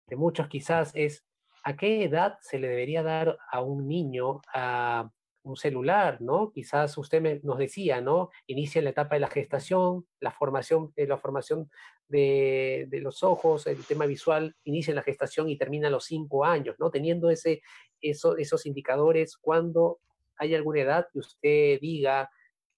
de 0.07 0.15
muchos 0.15 0.47
quizás, 0.47 0.91
es 0.95 1.25
¿a 1.65 1.75
qué 1.75 2.05
edad 2.05 2.37
se 2.39 2.59
le 2.59 2.69
debería 2.69 3.03
dar 3.03 3.37
a 3.51 3.61
un 3.61 3.89
niño 3.89 4.41
a 4.53 5.11
un 5.43 5.55
celular, 5.55 6.21
¿no? 6.21 6.51
Quizás 6.51 6.97
usted 6.97 7.41
nos 7.43 7.57
decía, 7.57 8.01
¿no? 8.01 8.29
Inicia 8.47 8.81
la 8.81 8.91
etapa 8.91 9.15
de 9.15 9.21
la 9.21 9.29
gestación, 9.29 10.05
la 10.19 10.31
formación, 10.31 10.93
eh, 10.95 11.07
la 11.07 11.17
formación 11.17 11.69
de, 12.07 12.87
los 13.01 13.23
ojos, 13.23 13.67
el 13.67 13.83
tema 13.85 14.05
visual, 14.05 14.55
inicia 14.63 14.91
en 14.91 14.97
la 14.97 15.03
gestación 15.03 15.49
y 15.49 15.57
termina 15.57 15.87
a 15.87 15.91
los 15.91 16.05
cinco 16.05 16.45
años, 16.45 16.75
¿no? 16.79 16.91
Teniendo 16.91 17.29
ese, 17.29 17.61
esos 18.01 18.65
indicadores, 18.65 19.37
cuando 19.37 19.99
hay 20.37 20.55
alguna 20.55 20.81
edad 20.81 21.07
que 21.11 21.19
usted 21.19 21.79
diga, 21.79 22.29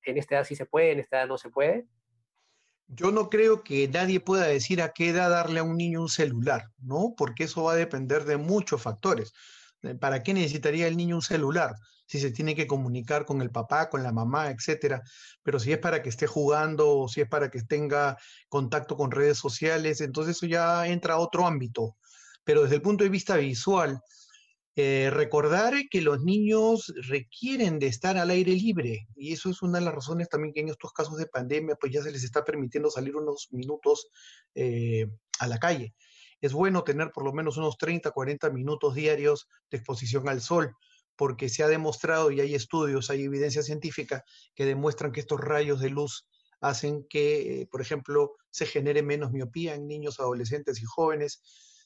en 0.03 0.17
esta 0.17 0.36
edad 0.36 0.43
sí 0.46 0.55
se 0.55 0.65
puede, 0.65 0.91
en 0.91 1.00
esta 1.00 1.17
edad 1.17 1.27
no 1.27 1.38
se 1.38 1.50
puede. 1.50 1.88
Yo 2.88 3.12
no 3.12 3.29
creo 3.29 3.63
que 3.63 3.88
nadie 3.88 4.20
pueda 4.20 4.46
decir 4.46 4.82
a 4.82 4.91
qué 4.91 5.10
edad 5.10 5.29
darle 5.29 5.62
a 5.62 5.63
un 5.63 5.77
niño 5.77 6.01
un 6.01 6.10
celular, 6.10 6.70
¿no? 6.77 7.13
Porque 7.17 7.46
eso 7.46 7.63
va 7.63 7.74
a 7.74 7.77
depender 7.77 8.25
de 8.25 8.38
muchos 8.38 8.82
factores. 8.82 9.34
¿Para 10.00 10.24
qué 10.24 10.34
necesitaría 10.34 10.88
el 10.88 10.96
niño 10.96 11.15
un 11.15 11.22
celular? 11.22 11.75
Si 12.13 12.20
se 12.20 12.29
tiene 12.29 12.53
que 12.53 12.67
comunicar 12.67 13.25
con 13.25 13.41
el 13.41 13.50
papá, 13.50 13.89
con 13.89 14.03
la 14.03 14.12
mamá, 14.12 14.51
etcétera. 14.51 15.01
Pero 15.41 15.60
si 15.60 15.72
es 15.72 15.79
para 15.79 16.03
que 16.03 16.10
esté 16.10 16.27
jugando 16.27 16.96
o 16.96 17.08
si 17.08 17.22
es 17.22 17.27
para 17.27 17.50
que 17.50 17.63
tenga 17.63 18.20
contacto 18.50 18.96
con 18.96 19.10
redes 19.10 19.39
sociales, 19.39 20.00
entonces 20.00 20.38
eso 20.38 20.46
ya 20.46 20.86
entra 20.86 21.15
a 21.15 21.17
otro 21.17 21.48
ámbito. 21.48 21.96
Pero 22.43 22.62
desde 22.62 22.75
el 22.75 22.84
punto 22.84 23.03
de 23.03 23.10
vista 23.10 23.36
visual, 23.38 24.00
eh, 24.75 25.10
recordar 25.12 25.74
que 25.89 26.01
los 26.01 26.22
niños 26.22 26.93
requieren 27.08 27.79
de 27.79 27.88
estar 27.88 28.15
al 28.20 28.29
aire 28.29 28.51
libre 28.51 29.08
y 29.15 29.34
eso 29.34 29.50
es 29.50 29.63
una 29.63 29.79
de 29.79 29.86
las 29.86 29.96
razones 29.96 30.29
también 30.29 30.53
que 30.53 30.60
en 30.60 30.70
estos 30.70 30.93
casos 30.93 31.17
de 31.17 31.25
pandemia 31.25 31.75
pues 31.82 31.91
ya 31.91 32.03
se 32.03 32.12
les 32.12 32.24
está 32.24 32.43
permitiendo 32.43 32.91
salir 32.91 33.15
unos 33.15 33.48
minutos 33.51 34.08
eh, 34.53 35.08
a 35.39 35.48
la 35.48 35.58
calle 35.58 35.96
es 36.43 36.51
bueno 36.51 36.84
tener 36.84 37.12
por 37.12 37.24
lo 37.24 37.32
menos 37.32 37.55
unos 37.55 37.77
30, 37.77 38.12
40 38.12 38.50
minutos 38.50 38.96
diarios 38.96 39.48
de 39.72 39.77
exposición 39.77 40.27
al 40.27 40.41
sol, 40.41 40.75
porque 41.15 41.50
se 41.50 41.63
ha 41.63 41.67
demostrado 41.67 42.32
y 42.32 42.41
hay 42.41 42.55
estudios, 42.55 43.10
hay 43.10 43.24
evidencia 43.24 43.63
científica 43.63 44.24
que 44.55 44.65
demuestran 44.65 45.12
que 45.12 45.20
estos 45.20 45.39
rayos 45.39 45.79
de 45.79 45.89
luz 45.89 46.27
hacen 46.63 47.05
que, 47.10 47.62
eh, 47.62 47.67
por 47.67 47.82
ejemplo, 47.82 48.36
se 48.50 48.65
genere 48.65 49.03
menos 49.03 49.32
miopía 49.32 49.75
en 49.75 49.88
niños, 49.88 50.20
adolescentes 50.20 50.82
y 50.82 50.86
jóvenes, 50.86 51.41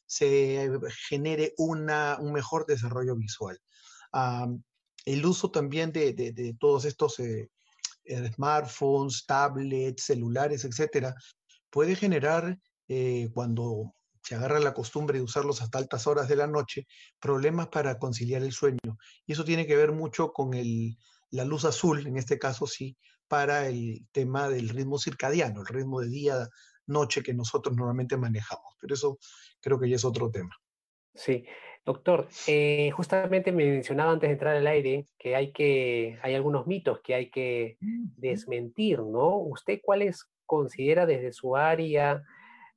se 0.06 0.70
genere 1.10 1.54
una, 1.58 2.18
un 2.20 2.32
mejor 2.32 2.66
desarrollo 2.66 3.16
visual. 3.16 3.60
el 5.06 5.26
uso 5.26 5.52
también 5.52 5.92
de, 5.92 6.56
todos 6.60 6.86
estos 6.86 7.20
eh, 7.20 7.50
eh, 8.06 8.32
smartphones, 8.34 9.26
tablets, 9.26 10.04
celulares, 10.04 10.64
etcétera, 10.64 11.14
puede 11.70 11.96
generar, 11.96 12.58
cuando 13.34 13.94
se 14.28 14.36
agarra 14.36 14.60
la 14.60 14.74
costumbre 14.74 15.20
de 15.20 15.24
usarlos 15.24 15.62
hasta 15.62 15.78
altas 15.78 16.06
horas 16.06 16.28
de 16.28 16.36
la 16.36 16.48
noche, 16.48 16.86
problemas 17.18 17.70
para 17.70 17.98
conciliar 17.98 18.44
el 18.44 18.52
sueño. 18.52 18.98
Y 19.26 19.32
eso 19.32 19.46
tiene 19.46 19.66
que 19.66 19.78
ver 19.78 19.94
mucho 19.94 20.34
con 20.34 20.52
la 21.30 21.46
luz 21.46 21.64
azul, 21.64 22.06
en 22.06 22.18
este 22.18 22.38
caso 22.38 22.68
sí, 22.68 22.98
para 23.30 23.70
el 23.70 24.06
tema 24.12 24.50
del 24.50 24.68
ritmo 24.68 25.00
circadiano, 25.00 25.62
el 25.62 25.68
ritmo 25.68 26.02
de 26.02 26.10
día-noche 26.10 27.24
que 27.24 27.34
nosotros 27.34 27.74
normalmente 27.78 28.18
manejamos. 28.18 28.76
Pero 28.82 28.96
eso 28.96 29.18
creo 29.62 29.80
que 29.80 29.88
ya 29.88 29.96
es 29.96 30.04
otro 30.04 30.30
tema. 30.30 30.54
Sí, 31.16 31.46
doctor, 31.86 32.28
eh, 32.48 32.92
justamente 32.92 33.54
me 33.54 33.64
mencionaba 33.64 34.12
antes 34.12 34.28
de 34.28 34.34
entrar 34.34 34.58
al 34.58 34.68
aire 34.68 35.08
que 35.18 35.38
hay 35.38 35.54
que, 35.54 36.20
hay 36.22 36.36
algunos 36.36 36.68
mitos 36.68 37.00
que 37.00 37.16
hay 37.16 37.30
que 37.32 37.78
desmentir, 37.80 39.00
¿no? 39.00 39.38
¿Usted 39.38 39.80
cuáles 39.82 40.30
considera 40.46 41.06
desde 41.06 41.32
su 41.32 41.56
área 41.56 42.26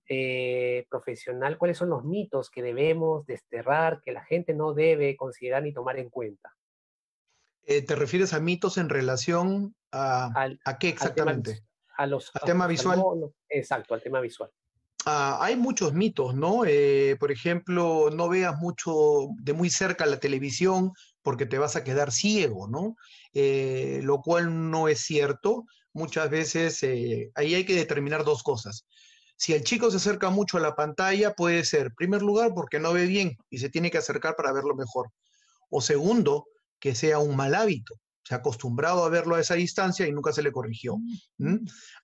eh, 0.09 0.87
profesional, 0.90 1.57
cuáles 1.57 1.78
son 1.78 1.90
los 1.90 2.04
mitos 2.04 2.50
que 2.50 2.62
debemos 2.62 3.26
desterrar, 3.26 4.00
que 4.00 4.11
la 4.11 4.25
gente 4.25 4.54
no 4.54 4.75
debe 4.75 5.16
considerar 5.16 5.62
ni 5.62 5.73
tomar 5.73 5.99
en 5.99 6.11
cuenta. 6.11 6.52
Eh, 7.62 7.83
¿Te 7.83 7.95
refieres 7.95 8.33
a 8.33 8.40
mitos 8.40 8.76
en 8.78 8.88
relación 8.88 9.76
a, 9.92 10.33
a 10.64 10.78
qué 10.78 10.88
exactamente? 10.88 11.62
a 11.97 12.07
los, 12.07 12.33
¿Al 12.35 12.42
tema 12.47 12.66
visual? 12.66 13.00
exacto, 13.49 13.95
al 13.95 14.02
tema 14.02 14.21
visual. 14.21 14.50
Ah, 15.07 15.38
hay 15.40 15.57
muchos 15.57 15.95
mitos, 15.95 16.35
¿no? 16.35 16.64
Eh, 16.66 17.16
por 17.21 17.30
ejemplo, 17.30 18.11
no 18.11 18.28
veas 18.28 18.59
mucho 18.59 19.28
de 19.37 19.52
muy 19.52 19.71
cerca 19.71 20.07
la 20.07 20.19
televisión 20.19 20.92
porque 21.23 21.47
te 21.47 21.59
vas 21.59 21.76
a 21.76 21.85
quedar 21.85 22.11
ciego, 22.11 22.69
¿no? 22.69 22.97
lo 23.33 24.23
cual 24.23 24.71
no 24.71 24.88
es 24.88 25.00
cierto. 25.00 25.66
Muchas 25.92 26.30
veces 26.30 26.83
ahí 26.83 27.54
hay 27.54 27.64
que 27.64 27.76
determinar 27.76 28.25
dos 28.25 28.42
cosas. 28.42 28.87
Si 29.40 29.54
el 29.54 29.64
chico 29.64 29.90
se 29.90 29.97
acerca 29.97 30.28
mucho 30.28 30.59
a 30.59 30.61
la 30.61 30.76
pantalla, 30.76 31.32
puede 31.32 31.64
ser, 31.64 31.87
en 31.87 31.94
primer 31.94 32.20
lugar, 32.20 32.52
porque 32.52 32.78
no 32.78 32.92
ve 32.92 33.06
bien 33.06 33.38
y 33.49 33.56
se 33.56 33.70
tiene 33.70 33.90
que 33.90 33.97
acercar 33.97 34.37
para 34.37 34.52
verlo 34.52 34.75
mejor. 34.75 35.09
O 35.70 35.80
segundo, 35.80 36.47
que 36.78 36.94
sea 36.94 37.20
un 37.20 37.37
mal 37.37 37.54
hábito. 37.54 37.94
Se 38.23 38.35
ha 38.35 38.38
acostumbrado 38.38 39.02
a 39.02 39.09
verlo 39.09 39.37
a 39.37 39.40
esa 39.40 39.54
distancia 39.54 40.06
y 40.06 40.12
nunca 40.12 40.35
se 40.35 40.42
le 40.42 40.52
corrigió. 40.52 40.99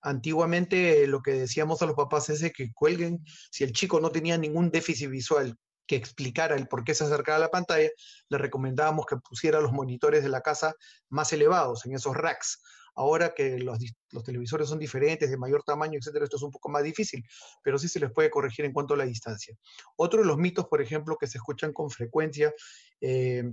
Antiguamente 0.01 1.05
lo 1.05 1.21
que 1.21 1.33
decíamos 1.33 1.79
a 1.83 1.85
los 1.85 1.95
papás 1.95 2.27
es 2.31 2.51
que 2.51 2.73
cuelguen, 2.73 3.23
si 3.51 3.63
el 3.63 3.71
chico 3.71 3.99
no 3.99 4.09
tenía 4.09 4.35
ningún 4.39 4.71
déficit 4.71 5.11
visual 5.11 5.55
que 5.85 5.95
explicara 5.95 6.55
el 6.55 6.67
por 6.67 6.83
qué 6.83 6.95
se 6.95 7.03
acercaba 7.03 7.37
a 7.37 7.41
la 7.41 7.51
pantalla, 7.51 7.89
le 8.29 8.37
recomendábamos 8.39 9.05
que 9.05 9.17
pusiera 9.17 9.61
los 9.61 9.73
monitores 9.73 10.23
de 10.23 10.29
la 10.29 10.41
casa 10.41 10.73
más 11.09 11.31
elevados 11.33 11.85
en 11.85 11.93
esos 11.93 12.17
racks 12.17 12.63
Ahora 12.97 13.35
que 13.35 13.59
los, 13.59 13.77
televisores 14.25 14.69
son 14.69 14.79
diferentes, 14.79 15.29
de 15.29 15.37
mayor 15.37 15.61
tamaño, 15.63 15.99
etcétera, 15.99 16.25
esto 16.25 16.37
es 16.37 16.43
un 16.43 16.49
poco 16.49 16.69
más 16.69 16.83
difícil, 16.83 17.23
pero 17.63 17.77
sí 17.77 17.87
se 17.87 17.99
les 17.99 18.11
puede 18.11 18.31
corregir 18.31 18.65
en 18.65 18.73
cuanto 18.73 18.95
a 18.95 18.97
la 18.97 19.05
distancia. 19.05 19.55
Otro 19.95 20.21
de 20.21 20.25
los 20.25 20.37
mitos, 20.37 20.65
por 20.65 20.81
ejemplo, 20.81 21.15
que 21.15 21.27
se 21.27 21.37
escuchan 21.37 21.73
con 21.73 21.91
frecuencia 21.91 22.51
eh, 22.99 23.43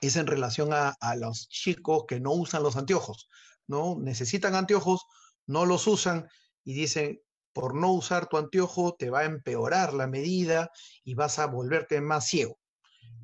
es 0.00 0.16
en 0.16 0.26
relación 0.26 0.72
a, 0.72 0.96
a, 1.00 1.14
los 1.14 1.48
chicos 1.48 2.04
que 2.08 2.18
no 2.18 2.32
usan 2.32 2.64
los 2.64 2.76
anteojos, 2.76 3.28
¿no? 3.68 3.96
Necesitan 4.00 4.56
anteojos, 4.56 5.06
no 5.46 5.64
los 5.64 5.86
usan 5.86 6.28
y 6.64 6.74
dicen, 6.74 7.22
por 7.52 7.76
no 7.76 7.92
usar 7.92 8.26
tu 8.26 8.38
anteojo 8.38 8.96
te 8.98 9.08
va 9.08 9.20
a 9.20 9.24
empeorar 9.24 9.94
la 9.94 10.08
medida 10.08 10.72
y 11.04 11.14
vas 11.14 11.38
a 11.38 11.46
volverte 11.46 12.00
más 12.00 12.26
ciego. 12.26 12.58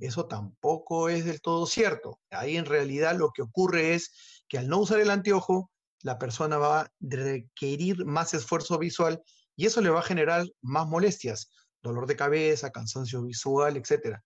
Eso 0.01 0.27
tampoco 0.27 1.09
es 1.09 1.25
del 1.25 1.41
todo 1.41 1.67
cierto. 1.67 2.21
Ahí 2.31 2.57
en 2.57 2.67
realidad 2.67 3.17
lo 3.17 3.31
que 3.31 3.43
ocurre 3.43 3.95
es 3.95 4.43
que 4.49 4.59
al 4.59 4.69
no 4.69 4.79
usar 4.79 5.01
el 5.01 5.11
anteojo, 5.11 5.71
la 6.03 6.19
persona 6.19 6.59
va 6.59 6.81
a 6.81 6.93
requerir 7.01 8.05
más 8.05 8.35
esfuerzo 8.35 8.79
visual 8.79 9.23
y 9.57 9.67
eso 9.67 9.81
le 9.81 9.91
va 9.91 10.01
a 10.01 10.03
generar 10.03 10.45
más 10.61 10.87
molestias, 10.87 11.51
dolor 11.83 12.07
de 12.07 12.17
cabeza, 12.17 12.71
cansancio 12.71 13.23
visual, 13.23 13.77
etc. 13.77 14.19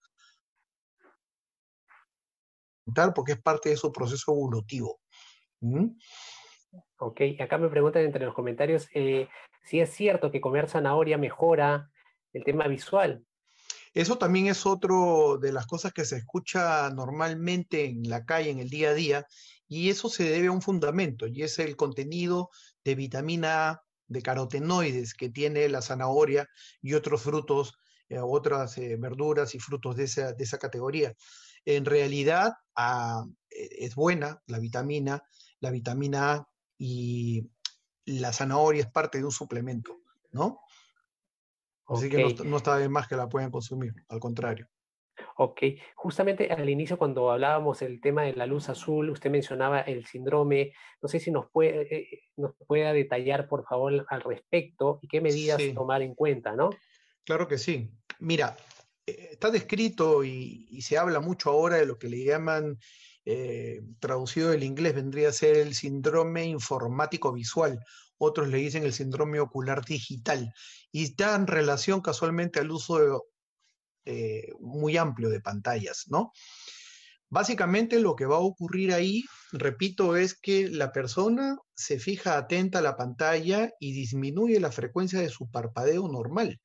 porque 3.14 3.32
es 3.32 3.42
parte 3.42 3.68
de 3.68 3.76
su 3.76 3.92
proceso 3.92 4.32
evolutivo. 4.32 5.00
¿Mm? 5.60 5.88
Ok, 6.98 7.20
acá 7.40 7.58
me 7.58 7.68
preguntan 7.68 8.02
entre 8.02 8.24
los 8.24 8.34
comentarios 8.34 8.88
eh, 8.92 9.28
si 9.64 9.80
es 9.80 9.90
cierto 9.90 10.30
que 10.30 10.40
comer 10.40 10.68
zanahoria 10.68 11.18
mejora 11.18 11.90
el 12.32 12.44
tema 12.44 12.66
visual. 12.66 13.24
Eso 13.98 14.16
también 14.16 14.46
es 14.46 14.64
otro 14.64 15.38
de 15.38 15.50
las 15.50 15.66
cosas 15.66 15.92
que 15.92 16.04
se 16.04 16.18
escucha 16.18 16.88
normalmente 16.90 17.84
en 17.86 18.08
la 18.08 18.24
calle, 18.24 18.50
en 18.50 18.60
el 18.60 18.70
día 18.70 18.90
a 18.90 18.94
día, 18.94 19.26
y 19.66 19.90
eso 19.90 20.08
se 20.08 20.22
debe 20.22 20.46
a 20.46 20.52
un 20.52 20.62
fundamento, 20.62 21.26
y 21.26 21.42
es 21.42 21.58
el 21.58 21.74
contenido 21.74 22.50
de 22.84 22.94
vitamina 22.94 23.70
A, 23.70 23.82
de 24.06 24.22
carotenoides 24.22 25.14
que 25.14 25.30
tiene 25.30 25.68
la 25.68 25.82
zanahoria 25.82 26.48
y 26.80 26.94
otros 26.94 27.22
frutos, 27.22 27.74
eh, 28.08 28.20
otras 28.20 28.78
eh, 28.78 28.94
verduras 28.96 29.56
y 29.56 29.58
frutos 29.58 29.96
de 29.96 30.04
esa, 30.04 30.32
de 30.32 30.44
esa 30.44 30.58
categoría. 30.58 31.12
En 31.64 31.84
realidad 31.84 32.52
ah, 32.76 33.26
e, 33.50 33.84
es 33.84 33.96
buena 33.96 34.40
la 34.46 34.60
vitamina, 34.60 35.24
la 35.58 35.72
vitamina 35.72 36.34
A 36.34 36.48
y 36.78 37.50
la 38.04 38.32
zanahoria 38.32 38.82
es 38.82 38.92
parte 38.92 39.18
de 39.18 39.24
un 39.24 39.32
suplemento, 39.32 40.02
¿no? 40.30 40.60
Así 41.88 42.08
que 42.10 42.22
no, 42.22 42.44
no 42.44 42.56
está 42.58 42.76
de 42.76 42.88
más 42.88 43.08
que 43.08 43.16
la 43.16 43.28
puedan 43.28 43.50
consumir, 43.50 43.94
al 44.08 44.20
contrario. 44.20 44.68
Ok, 45.36 45.62
justamente 45.94 46.50
al 46.50 46.68
inicio 46.68 46.98
cuando 46.98 47.30
hablábamos 47.30 47.80
del 47.80 48.00
tema 48.00 48.22
de 48.22 48.34
la 48.34 48.46
luz 48.46 48.68
azul, 48.68 49.10
usted 49.10 49.30
mencionaba 49.30 49.80
el 49.80 50.04
síndrome, 50.04 50.72
no 51.00 51.08
sé 51.08 51.20
si 51.20 51.30
nos 51.30 51.50
puede, 51.50 51.82
eh, 51.82 52.08
eh, 52.12 52.20
nos 52.36 52.54
pueda 52.66 52.92
detallar 52.92 53.48
por 53.48 53.64
favor 53.64 54.04
al 54.08 54.20
respecto 54.22 54.98
y 55.02 55.08
qué 55.08 55.20
medidas 55.20 55.62
tomar 55.74 56.02
en 56.02 56.14
cuenta, 56.14 56.56
¿no? 56.56 56.70
Claro 57.24 57.46
que 57.46 57.58
sí. 57.58 57.90
Mira, 58.18 58.56
eh, 59.06 59.28
está 59.32 59.50
descrito 59.50 60.24
y, 60.24 60.80
se 60.82 60.98
habla 60.98 61.20
mucho 61.20 61.50
ahora 61.50 61.76
de 61.76 61.86
lo 61.86 61.98
que 61.98 62.08
le 62.08 62.24
llaman, 62.24 62.78
traducido 64.00 64.50
del 64.50 64.62
inglés, 64.62 64.94
vendría 64.94 65.28
a 65.28 65.32
ser 65.32 65.58
el 65.58 65.74
síndrome 65.74 66.46
informático 66.46 67.30
visual 67.30 67.78
otros 68.18 68.48
le 68.48 68.58
dicen 68.58 68.84
el 68.84 68.92
síndrome 68.92 69.40
ocular 69.40 69.84
digital, 69.84 70.52
y 70.92 71.14
en 71.22 71.46
relación 71.46 72.00
casualmente 72.00 72.60
al 72.60 72.70
uso 72.70 73.26
eh, 74.04 74.52
muy 74.60 74.96
amplio 74.96 75.28
de 75.28 75.40
pantallas, 75.40 76.04
¿no? 76.08 76.32
Básicamente 77.30 78.00
lo 78.00 78.16
que 78.16 78.24
va 78.24 78.36
a 78.36 78.40
ocurrir 78.40 78.94
ahí, 78.94 79.22
repito, 79.52 80.16
es 80.16 80.34
que 80.34 80.68
la 80.70 80.92
persona 80.92 81.58
se 81.74 81.98
fija 81.98 82.38
atenta 82.38 82.78
a 82.78 82.82
la 82.82 82.96
pantalla 82.96 83.70
y 83.78 83.92
disminuye 83.92 84.60
la 84.60 84.72
frecuencia 84.72 85.20
de 85.20 85.28
su 85.28 85.50
parpadeo 85.50 86.08
normal. 86.08 86.58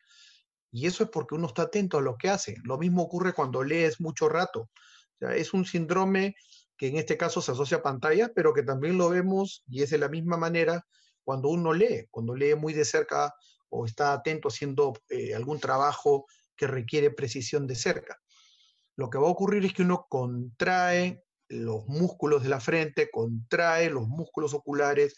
Y 0.72 0.88
eso 0.88 1.03
es 1.03 1.10
porque 1.10 1.36
uno 1.36 1.48
está 1.48 1.63
atento 1.63 1.98
a 1.98 2.01
lo 2.01 2.17
que 2.17 2.29
hace. 2.29 2.55
Lo 2.63 2.77
mismo 2.77 3.03
ocurre 3.03 3.33
cuando 3.33 3.62
lees 3.62 4.00
mucho 4.00 4.29
rato. 4.29 4.69
es 5.19 5.53
un 5.53 5.65
síndrome 5.65 6.36
que 6.77 6.88
en 6.88 6.98
este 6.98 7.17
caso 7.17 7.41
se 7.41 7.51
asocia 7.51 7.77
a 7.77 7.83
pantalla, 7.83 8.31
pero 8.33 8.53
que 8.53 8.63
también 8.63 8.98
lo 8.98 9.10
vemos 9.10 9.63
y 9.67 9.83
es 9.83 9.89
de 9.89 9.98
la 9.98 10.10
misma 10.10 10.38
manera 10.38 10.86
cuando 11.23 11.49
uno 11.49 11.73
lee, 11.73 12.07
cuando 12.11 12.35
lee 12.35 12.55
muy 12.55 12.73
de 12.73 12.85
cerca 12.85 13.33
o 13.69 13.85
está 13.85 14.13
atento 14.13 14.49
haciendo 14.49 14.93
eh, 15.09 15.33
algún 15.33 15.59
trabajo 15.59 16.25
que 16.55 16.67
requiere 16.67 17.11
precisión 17.11 17.65
de 17.67 17.75
cerca. 17.75 18.19
Lo 18.95 19.09
que 19.09 19.17
va 19.17 19.27
a 19.27 19.31
ocurrir 19.31 19.65
es 19.65 19.73
que 19.73 19.81
uno 19.81 20.05
contrae 20.07 21.23
los 21.49 21.85
músculos 21.87 22.43
de 22.43 22.49
la 22.49 22.59
frente, 22.59 23.09
contrae 23.11 23.89
los 23.89 24.07
músculos 24.07 24.53
oculares, 24.53 25.15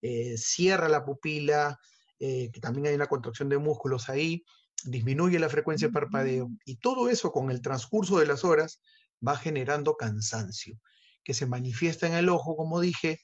eh, 0.00 0.36
cierra 0.36 0.88
la 0.88 1.04
pupila, 1.04 1.78
eh, 2.20 2.50
que 2.52 2.60
también 2.60 2.86
hay 2.86 2.94
una 2.94 3.06
contracción 3.06 3.48
de 3.48 3.58
músculos 3.58 4.08
ahí, 4.08 4.44
disminuye 4.84 5.38
la 5.38 5.48
frecuencia 5.48 5.88
de 5.88 5.94
parpadeo 5.94 6.50
y 6.64 6.76
todo 6.76 7.08
eso 7.08 7.32
con 7.32 7.50
el 7.50 7.60
transcurso 7.60 8.18
de 8.18 8.26
las 8.26 8.44
horas 8.44 8.80
va 9.26 9.36
generando 9.36 9.96
cansancio, 9.96 10.80
que 11.24 11.34
se 11.34 11.46
manifiesta 11.46 12.06
en 12.06 12.14
el 12.14 12.28
ojo, 12.28 12.56
como 12.56 12.80
dije, 12.80 13.20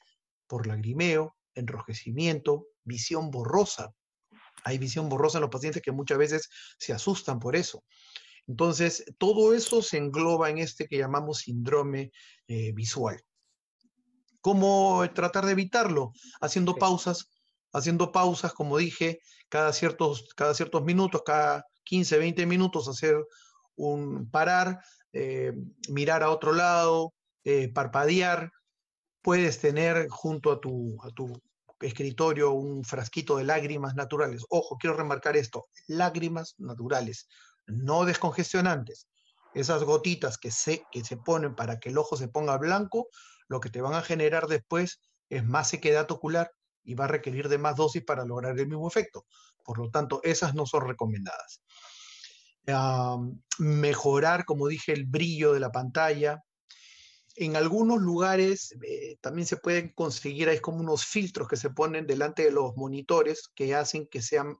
por 0.48 0.66
lagrimeo, 0.66 1.37
enrojecimiento, 1.54 2.66
visión 2.84 3.30
borrosa. 3.30 3.92
Hay 4.64 4.78
visión 4.78 5.08
borrosa 5.08 5.38
en 5.38 5.42
los 5.42 5.50
pacientes 5.50 5.82
que 5.82 5.92
muchas 5.92 6.18
veces 6.18 6.48
se 6.78 6.92
asustan 6.92 7.38
por 7.38 7.56
eso. 7.56 7.84
Entonces, 8.46 9.04
todo 9.18 9.54
eso 9.54 9.82
se 9.82 9.96
engloba 9.96 10.50
en 10.50 10.58
este 10.58 10.86
que 10.86 10.98
llamamos 10.98 11.38
síndrome 11.38 12.12
eh, 12.46 12.72
visual. 12.72 13.20
¿Cómo 14.40 15.02
tratar 15.14 15.46
de 15.46 15.52
evitarlo? 15.52 16.12
Haciendo 16.40 16.76
pausas, 16.76 17.30
haciendo 17.72 18.12
pausas, 18.12 18.52
como 18.52 18.76
dije, 18.76 19.20
cada 19.48 19.72
ciertos, 19.72 20.28
cada 20.36 20.52
ciertos 20.54 20.84
minutos, 20.84 21.22
cada 21.24 21.64
15, 21.84 22.18
20 22.18 22.46
minutos, 22.46 22.88
hacer 22.88 23.16
un 23.76 24.30
parar, 24.30 24.80
eh, 25.12 25.52
mirar 25.88 26.22
a 26.22 26.30
otro 26.30 26.52
lado, 26.52 27.14
eh, 27.44 27.72
parpadear, 27.72 28.50
puedes 29.24 29.58
tener 29.58 30.06
junto 30.10 30.52
a 30.52 30.60
tu, 30.60 30.98
escritorio 31.80 32.52
un 32.52 32.84
frasquito 32.84 33.38
de 33.38 33.44
lágrimas 33.44 33.94
naturales. 33.94 34.44
Ojo, 34.50 34.76
quiero 34.78 34.96
remarcar 34.96 35.37
esto, 35.37 35.66
lágrimas 35.87 36.54
naturales, 36.58 37.26
no 37.66 38.04
descongestionantes. 38.04 39.08
Esas 39.54 39.82
gotitas 39.82 40.37
que 40.37 40.50
se, 40.50 40.84
que 40.92 41.02
se 41.04 41.16
ponen 41.16 41.54
para 41.54 41.80
que 41.80 41.88
el 41.88 41.98
ojo 41.98 42.16
se 42.16 42.28
ponga 42.28 42.58
blanco, 42.58 43.08
lo 43.48 43.60
que 43.60 43.70
te 43.70 43.80
van 43.80 43.94
a 43.94 44.02
generar 44.02 44.46
después 44.46 45.00
es 45.30 45.42
más 45.42 45.68
sequedad 45.68 46.10
ocular 46.10 46.50
y 46.82 46.94
va 46.94 47.04
a 47.06 47.08
requerir 47.08 47.48
de 47.48 47.58
más 47.58 47.76
dosis 47.76 48.04
para 48.04 48.26
lograr 48.26 48.58
el 48.58 48.68
mismo 48.68 48.87
efecto. 48.87 49.26
Por 49.64 49.78
lo 49.78 49.90
tanto, 49.90 50.20
esas 50.22 50.54
no 50.54 50.66
son 50.66 50.87
recomendadas. 50.87 51.62
mejorar, 53.58 54.44
como 54.44 54.68
dije, 54.68 54.92
el 54.92 55.06
brillo 55.06 55.54
de 55.54 55.60
la 55.60 55.72
pantalla, 55.72 56.42
en 57.37 57.57
algunos 57.57 58.01
lugares 58.01 58.77
eh, 58.83 59.16
también 59.20 59.47
se 59.47 59.57
pueden 59.57 59.90
conseguir, 59.90 60.49
hay 60.49 60.61
como 60.61 60.79
unos 60.79 61.05
filtros 61.05 61.49
que 61.49 61.57
se 61.57 61.70
ponen 61.70 62.07
delante 62.07 62.44
de 62.44 62.53
los 62.53 62.77
monitores 62.77 63.49
que 63.55 63.75
hacen 63.75 64.07
que 64.07 64.23
sean 64.23 64.57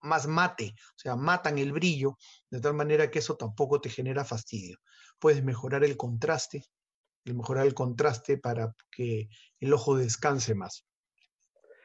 más 0.00 0.26
mate, 0.26 0.74
o 0.76 0.98
sea, 0.98 1.16
matan 1.16 1.58
el 1.58 1.72
brillo, 1.72 2.18
de 2.50 2.60
tal 2.60 2.74
manera 2.74 3.10
que 3.10 3.20
eso 3.20 3.36
tampoco 3.36 3.80
te 3.80 3.88
genera 3.88 4.24
fastidio. 4.24 4.78
Puedes 5.18 5.42
mejorar 5.42 5.82
el 5.82 5.96
contraste, 5.96 6.64
el 7.24 7.34
mejorar 7.34 7.66
el 7.66 7.74
contraste 7.74 8.36
para 8.36 8.74
que 8.90 9.28
el 9.60 9.72
ojo 9.72 9.96
descanse 9.96 10.54
más. 10.54 10.86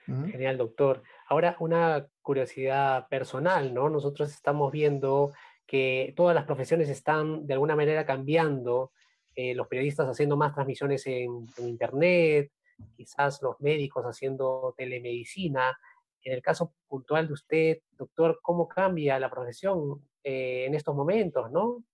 Genial, 0.06 0.58
doctor. 0.58 1.04
Ahora, 1.28 1.56
una 1.60 2.08
curiosidad 2.24 3.08
personal, 3.10 3.74
¿no? 3.74 3.90
Nosotros 3.90 4.32
estamos 4.32 4.72
viendo 4.72 5.34
que 5.68 6.14
todas 6.16 6.34
las 6.34 6.46
profesiones 6.46 6.90
están 6.90 7.46
de 7.46 7.54
alguna 7.54 7.76
manera 7.76 8.06
cambiando 8.08 8.92
eh, 9.41 9.56
los 9.56 9.69
periodistas 9.69 10.10
haciendo 10.10 10.36
más 10.36 10.54
transmisiones 10.54 11.08
en, 11.08 11.47
Internet, 11.60 12.52
quizás 12.97 13.41
los 13.41 13.56
médicos 13.62 14.04
haciendo 14.04 14.75
telemedicina. 14.78 15.80
En 16.21 16.34
el 16.34 16.41
caso 16.41 16.73
puntual 16.89 17.28
de 17.28 17.34
usted, 17.34 17.78
doctor, 17.97 18.41
¿cómo 18.41 18.67
cambia 18.67 19.17
la 19.17 19.30
profesión 19.30 20.06
eh, 20.25 20.65
en 20.67 20.75
estos 20.75 20.93
momentos, 20.93 21.49
no? 21.52 21.86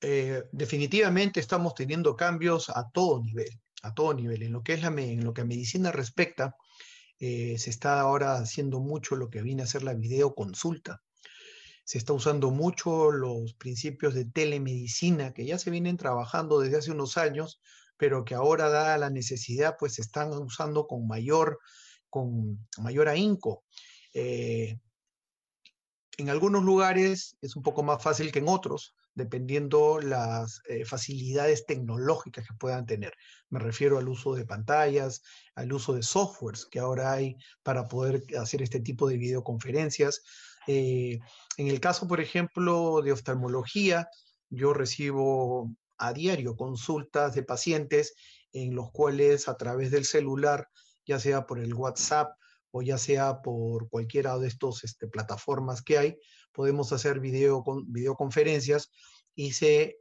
Eh, 0.00 0.44
definitivamente 0.52 1.38
estamos 1.38 1.74
teniendo 1.74 2.16
cambios 2.16 2.70
a 2.70 2.90
todo 2.90 3.22
nivel, 3.22 3.60
a 3.82 3.92
todo 3.92 4.14
nivel. 4.14 4.44
En 4.44 4.54
lo 4.54 4.62
que 4.62 4.72
es 4.72 4.80
la, 4.80 4.88
en 4.88 5.22
lo 5.22 5.34
que 5.34 5.42
a 5.42 5.44
medicina 5.44 5.92
respecta, 5.92 6.56
se 7.18 7.54
está 7.54 8.00
ahora 8.00 8.36
haciendo 8.36 8.80
mucho 8.80 9.16
lo 9.16 9.28
que 9.28 9.42
viene 9.42 9.62
a 9.62 9.66
ser 9.66 9.82
la 9.82 9.92
videoconsulta 9.92 11.03
se 11.84 11.98
está 11.98 12.12
usando 12.12 12.50
mucho 12.50 13.10
los 13.10 13.54
principios 13.54 14.14
de 14.14 14.24
telemedicina 14.24 15.32
que 15.32 15.46
ya 15.46 15.58
se 15.58 15.70
vienen 15.70 15.96
trabajando 15.96 16.60
desde 16.60 16.78
hace 16.78 16.90
unos 16.90 17.16
años, 17.16 17.60
pero 17.96 18.24
que 18.24 18.34
ahora 18.34 18.70
dada 18.70 18.98
la 18.98 19.10
necesidad, 19.10 19.76
pues 19.78 19.94
se 19.94 20.02
están 20.02 20.32
usando 20.32 20.86
con 20.86 21.06
mayor, 21.06 21.58
con 22.08 22.66
mayor 22.78 23.08
ahínco. 23.08 23.64
Eh, 24.14 24.78
en 26.16 26.30
algunos 26.30 26.62
lugares 26.62 27.36
es 27.42 27.56
un 27.56 27.62
poco 27.62 27.82
más 27.82 28.02
fácil 28.02 28.32
que 28.32 28.38
en 28.38 28.48
otros, 28.48 28.94
dependiendo 29.14 30.00
las 30.00 30.60
eh, 30.68 30.84
facilidades 30.84 31.66
tecnológicas 31.66 32.46
que 32.46 32.54
puedan 32.54 32.86
tener. 32.86 33.12
Me 33.48 33.58
refiero 33.58 33.98
al 33.98 34.08
uso 34.08 34.34
de 34.34 34.44
pantallas, 34.44 35.22
al 35.54 35.72
uso 35.72 35.92
de 35.94 36.02
softwares 36.02 36.66
que 36.66 36.80
ahora 36.80 37.12
hay 37.12 37.36
para 37.62 37.88
poder 37.88 38.22
hacer 38.38 38.62
este 38.62 38.80
tipo 38.80 39.08
de 39.08 39.18
videoconferencias, 39.18 40.22
eh, 40.66 41.18
en 41.56 41.68
el 41.68 41.80
caso, 41.80 42.06
por 42.06 42.20
ejemplo, 42.20 43.02
de 43.02 43.12
oftalmología, 43.12 44.08
yo 44.50 44.72
recibo 44.72 45.70
a 45.98 46.12
diario 46.12 46.56
consultas 46.56 47.34
de 47.34 47.42
pacientes 47.42 48.14
en 48.52 48.74
los 48.74 48.90
cuales 48.90 49.48
a 49.48 49.56
través 49.56 49.90
del 49.90 50.04
celular, 50.04 50.68
ya 51.06 51.18
sea 51.18 51.46
por 51.46 51.58
el 51.58 51.74
WhatsApp 51.74 52.36
o 52.70 52.82
ya 52.82 52.98
sea 52.98 53.42
por 53.42 53.88
cualquiera 53.88 54.38
de 54.38 54.48
estas 54.48 54.84
este, 54.84 55.06
plataformas 55.06 55.82
que 55.82 55.98
hay, 55.98 56.18
podemos 56.52 56.92
hacer 56.92 57.20
video, 57.20 57.64
videoconferencias 57.86 58.90
y 59.34 59.52
se 59.52 59.98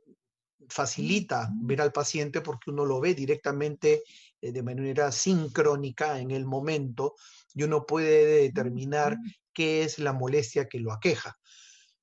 facilita 0.70 1.50
ver 1.62 1.82
al 1.82 1.92
paciente 1.92 2.42
porque 2.42 2.72
uno 2.72 2.86
lo 2.86 3.00
ve 3.00 3.14
directamente 3.14 4.04
eh, 4.42 4.52
de 4.52 4.64
manera 4.64 5.12
sincrónica 5.12 6.20
en 6.20 6.32
el 6.32 6.46
momento 6.46 7.16
y 7.54 7.64
uno 7.64 7.86
puede 7.86 8.44
determinar 8.44 9.18
qué 9.54 9.84
es 9.84 10.00
la 10.00 10.14
molestia 10.14 10.68
que 10.68 10.80
lo 10.80 10.92
aqueja. 10.92 11.38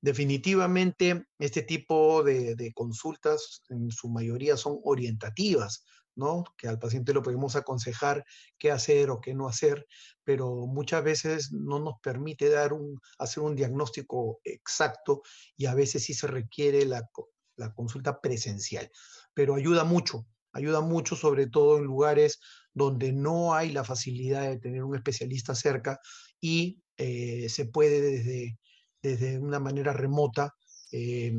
definitivamente 0.02 1.26
este 1.38 1.62
tipo 1.62 2.22
de, 2.22 2.72
consultas 2.74 3.62
en 3.68 3.90
su 3.90 4.08
mayoría 4.08 4.56
son 4.56 4.78
orientativas, 4.84 5.84
¿no? 6.16 6.44
Que 6.56 6.68
al 6.68 6.78
paciente 6.78 7.12
lo 7.12 7.22
podemos 7.22 7.54
aconsejar 7.54 8.24
qué 8.58 8.70
hacer 8.70 9.10
o 9.10 9.20
qué 9.20 9.34
no 9.34 9.46
hacer, 9.46 9.86
pero 10.24 10.66
muchas 10.66 11.04
veces 11.04 11.52
no 11.52 11.80
nos 11.80 11.94
permite 12.02 12.48
dar 12.48 12.72
un, 12.72 12.98
hacer 13.18 13.42
un 13.42 13.54
diagnóstico 13.54 14.40
exacto 14.44 15.22
y 15.56 15.66
a 15.66 15.74
veces 15.74 16.04
sí 16.04 16.14
se 16.14 16.28
requiere 16.28 16.86
la 16.86 17.74
consulta 17.74 18.20
presencial, 18.22 18.90
pero 19.34 19.54
ayuda 19.54 19.84
mucho, 19.84 20.26
ayuda 20.52 20.80
mucho 20.80 21.14
sobre 21.16 21.46
todo 21.46 21.78
en 21.78 21.84
lugares 21.84 22.40
donde 22.72 23.12
no 23.12 23.54
hay 23.54 23.70
la 23.70 23.84
facilidad 23.84 24.48
de 24.48 24.58
tener 24.58 24.84
un 24.84 24.94
especialista 24.94 25.54
cerca 25.54 25.98
y 26.40 26.80
eh, 26.96 27.48
se 27.48 27.66
puede 27.66 28.00
desde, 28.00 28.58
desde 29.02 29.38
una 29.38 29.58
manera 29.58 29.92
remota 29.92 30.54
eh, 30.92 31.32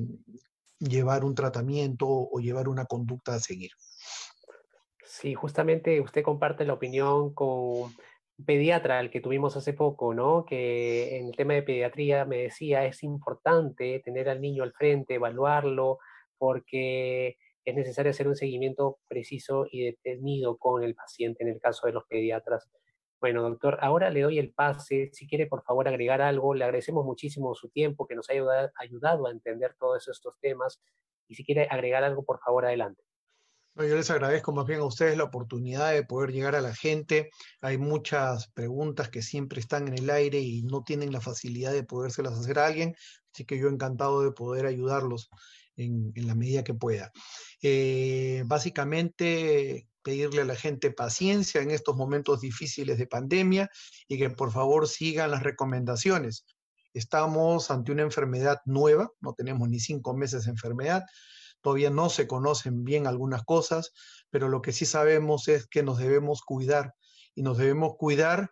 llevar 0.79 1.23
un 1.23 1.35
tratamiento 1.35 2.07
o 2.07 2.39
llevar 2.39 2.67
una 2.67 2.85
conducta 2.85 3.35
a 3.35 3.39
seguir. 3.39 3.71
Sí, 5.03 5.33
justamente 5.33 6.01
usted 6.01 6.23
comparte 6.23 6.65
la 6.65 6.73
opinión 6.73 7.33
con 7.33 7.93
pediatra, 8.45 8.99
el 8.99 9.11
que 9.11 9.21
tuvimos 9.21 9.55
hace 9.55 9.73
poco, 9.73 10.13
¿no? 10.13 10.45
Que 10.45 11.17
en 11.17 11.27
el 11.27 11.35
tema 11.35 11.53
de 11.53 11.63
pediatría 11.63 12.25
me 12.25 12.37
decía, 12.37 12.85
es 12.85 13.03
importante 13.03 14.01
tener 14.03 14.29
al 14.29 14.41
niño 14.41 14.63
al 14.63 14.73
frente, 14.73 15.15
evaluarlo, 15.15 15.99
porque 16.37 17.37
es 17.65 17.75
necesario 17.75 18.11
hacer 18.11 18.27
un 18.27 18.35
seguimiento 18.35 18.99
preciso 19.07 19.65
y 19.71 19.85
detenido 19.85 20.57
con 20.57 20.83
el 20.83 20.95
paciente 20.95 21.43
en 21.43 21.49
el 21.49 21.59
caso 21.59 21.87
de 21.87 21.93
los 21.93 22.05
pediatras. 22.05 22.67
Bueno, 23.21 23.43
doctor, 23.43 23.77
ahora 23.81 24.09
le 24.09 24.21
doy 24.21 24.39
el 24.39 24.51
pase. 24.51 25.11
Si 25.13 25.27
quiere, 25.27 25.45
por 25.45 25.63
favor, 25.63 25.87
agregar 25.87 26.21
algo. 26.21 26.55
Le 26.55 26.63
agradecemos 26.63 27.05
muchísimo 27.05 27.53
su 27.53 27.69
tiempo, 27.69 28.07
que 28.07 28.15
nos 28.15 28.27
ha 28.31 28.33
ayudado, 28.33 29.27
a 29.27 29.31
entender 29.31 29.75
todos 29.79 30.07
estos 30.07 30.33
temas. 30.41 30.81
Y 31.27 31.35
si 31.35 31.45
quiere 31.45 31.67
agregar 31.69 32.03
algo, 32.03 32.23
por 32.25 32.39
favor, 32.39 32.65
adelante. 32.65 33.03
yo 33.75 33.95
les 33.95 34.09
agradezco 34.09 34.51
más 34.53 34.65
bien 34.65 34.79
a 34.79 34.85
ustedes 34.85 35.17
la 35.17 35.25
oportunidad 35.25 35.93
de 35.93 36.03
poder 36.03 36.31
llegar 36.31 36.55
a 36.55 36.61
la 36.61 36.73
gente. 36.73 37.29
Hay 37.61 37.77
muchas 37.77 38.51
preguntas 38.53 39.09
que 39.09 39.21
siempre 39.21 39.59
están 39.59 39.87
en 39.87 39.99
el 39.99 40.09
aire 40.09 40.39
y 40.39 40.63
no 40.63 40.83
tienen 40.83 41.11
la 41.11 41.21
facilidad 41.21 41.73
de 41.73 41.83
podérselas 41.83 42.33
hacer 42.33 42.57
a 42.57 42.65
alguien. 42.65 42.95
Así 43.31 43.45
que 43.45 43.59
yo 43.59 43.67
encantado 43.67 44.23
de 44.23 44.31
poder 44.31 44.65
ayudarlos 44.65 45.29
en, 45.81 46.13
la 46.15 46.35
medida 46.35 46.63
que 46.63 46.73
pueda. 46.73 47.11
Eh, 47.61 48.43
básicamente, 48.45 49.87
pedirle 50.03 50.41
a 50.41 50.45
la 50.45 50.55
gente 50.55 50.91
paciencia 50.91 51.61
en 51.61 51.71
estos 51.71 51.95
momentos 51.95 52.41
difíciles 52.41 52.97
de 52.97 53.07
pandemia 53.07 53.69
y 54.07 54.17
que 54.17 54.29
por 54.29 54.51
favor 54.51 54.87
sigan 54.87 55.31
las 55.31 55.43
recomendaciones. 55.43 56.45
Estamos 56.93 57.71
ante 57.71 57.91
una 57.91 58.01
enfermedad 58.01 58.59
nueva, 58.65 59.11
no 59.21 59.33
tenemos 59.33 59.69
ni 59.69 59.79
cinco 59.79 60.13
meses 60.13 60.45
de 60.45 60.51
enfermedad, 60.51 61.03
todavía 61.61 61.89
no 61.89 62.09
se 62.09 62.27
conocen 62.27 62.83
bien 62.83 63.07
algunas 63.07 63.43
cosas, 63.43 63.93
pero 64.29 64.49
lo 64.49 64.61
que 64.61 64.73
sí 64.73 64.85
sabemos 64.85 65.47
es 65.47 65.67
que 65.67 65.83
nos 65.83 65.99
debemos 65.99 66.41
cuidar 66.41 66.95
y 67.35 67.43
nos 67.43 67.57
debemos 67.57 67.93
cuidar 67.97 68.51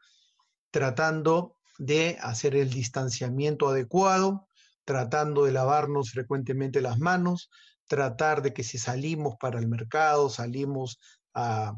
tratando 0.71 1.57
de 1.79 2.17
hacer 2.21 2.55
el 2.55 2.69
distanciamiento 2.69 3.69
adecuado, 3.69 4.48
tratando 4.89 5.45
de 5.45 5.51
lavarnos 5.51 6.09
frecuentemente 6.09 6.81
las 6.81 6.97
manos, 6.97 7.51
tratar 7.85 8.41
de 8.41 8.55
que 8.55 8.63
si 8.63 8.79
salimos 8.79 9.35
para 9.39 9.59
el 9.59 9.67
mercado, 9.67 10.31
salimos 10.31 10.99
a, 11.35 11.77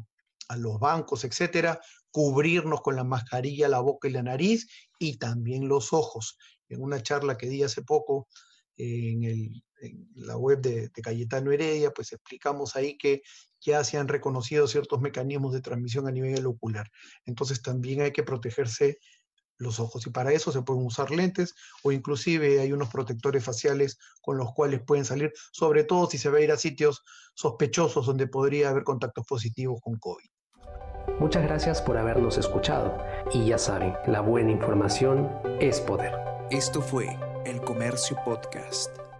los 0.56 0.80
bancos, 0.80 1.22
etcétera, 1.24 1.78
cubrirnos 2.10 2.80
con 2.80 2.96
la 2.96 3.04
mascarilla 3.04 3.68
la 3.68 3.80
boca 3.80 4.08
y 4.08 4.12
la 4.12 4.22
nariz 4.22 4.66
y 4.98 5.18
también 5.18 5.68
los 5.68 5.92
ojos. 5.92 6.38
En 6.70 6.80
una 6.80 7.02
charla 7.02 7.36
que 7.36 7.50
di 7.50 7.62
hace 7.62 7.82
poco 7.82 8.28
en, 8.78 9.62
la 10.14 10.38
web 10.38 10.62
de, 10.62 10.88
de, 10.88 11.02
Cayetano 11.02 11.52
Heredia, 11.52 11.90
pues 11.90 12.14
explicamos 12.14 12.76
ahí 12.76 12.96
que 12.96 13.20
ya 13.60 13.84
se 13.84 13.98
han 13.98 14.08
reconocido 14.08 14.66
ciertos 14.66 15.02
mecanismos 15.02 15.52
de 15.52 15.60
transmisión 15.60 16.08
a 16.08 16.12
nivel 16.12 16.46
ocular. 16.46 16.90
Entonces 17.26 17.60
también 17.60 18.00
hay 18.00 18.12
que 18.12 18.22
protegerse 18.22 18.96
los 19.62 19.80
ojos 19.80 20.06
y 20.06 20.10
para 20.10 20.32
eso 20.32 20.52
se 20.52 20.62
pueden 20.62 20.84
usar 20.84 21.10
lentes 21.10 21.54
o 21.82 21.92
inclusive 21.92 22.60
hay 22.60 22.72
unos 22.72 22.88
protectores 22.88 23.44
faciales 23.44 23.98
con 24.20 24.36
los 24.36 24.52
cuales 24.52 24.82
pueden 24.82 25.04
salir, 25.04 25.32
sobre 25.52 25.84
todo 25.84 26.08
si 26.08 26.18
se 26.18 26.30
va 26.30 26.38
a 26.38 26.42
ir 26.42 26.52
a 26.52 26.56
sitios 26.56 27.02
sospechosos 27.34 28.06
donde 28.06 28.26
podría 28.26 28.70
haber 28.70 28.84
contactos 28.84 29.26
positivos 29.26 29.80
con 29.80 29.98
COVID. 29.98 30.26
Muchas 31.18 31.42
gracias 31.42 31.82
por 31.82 31.96
habernos 31.96 32.38
escuchado 32.38 32.98
y 33.32 33.46
ya 33.46 33.58
saben, 33.58 33.94
la 34.06 34.20
buena 34.20 34.50
información 34.50 35.30
es 35.60 35.80
poder. 35.80 36.12
Esto 36.50 36.80
fue 36.80 37.18
El 37.44 37.60
Comercio 37.60 38.16
Podcast. 38.24 39.11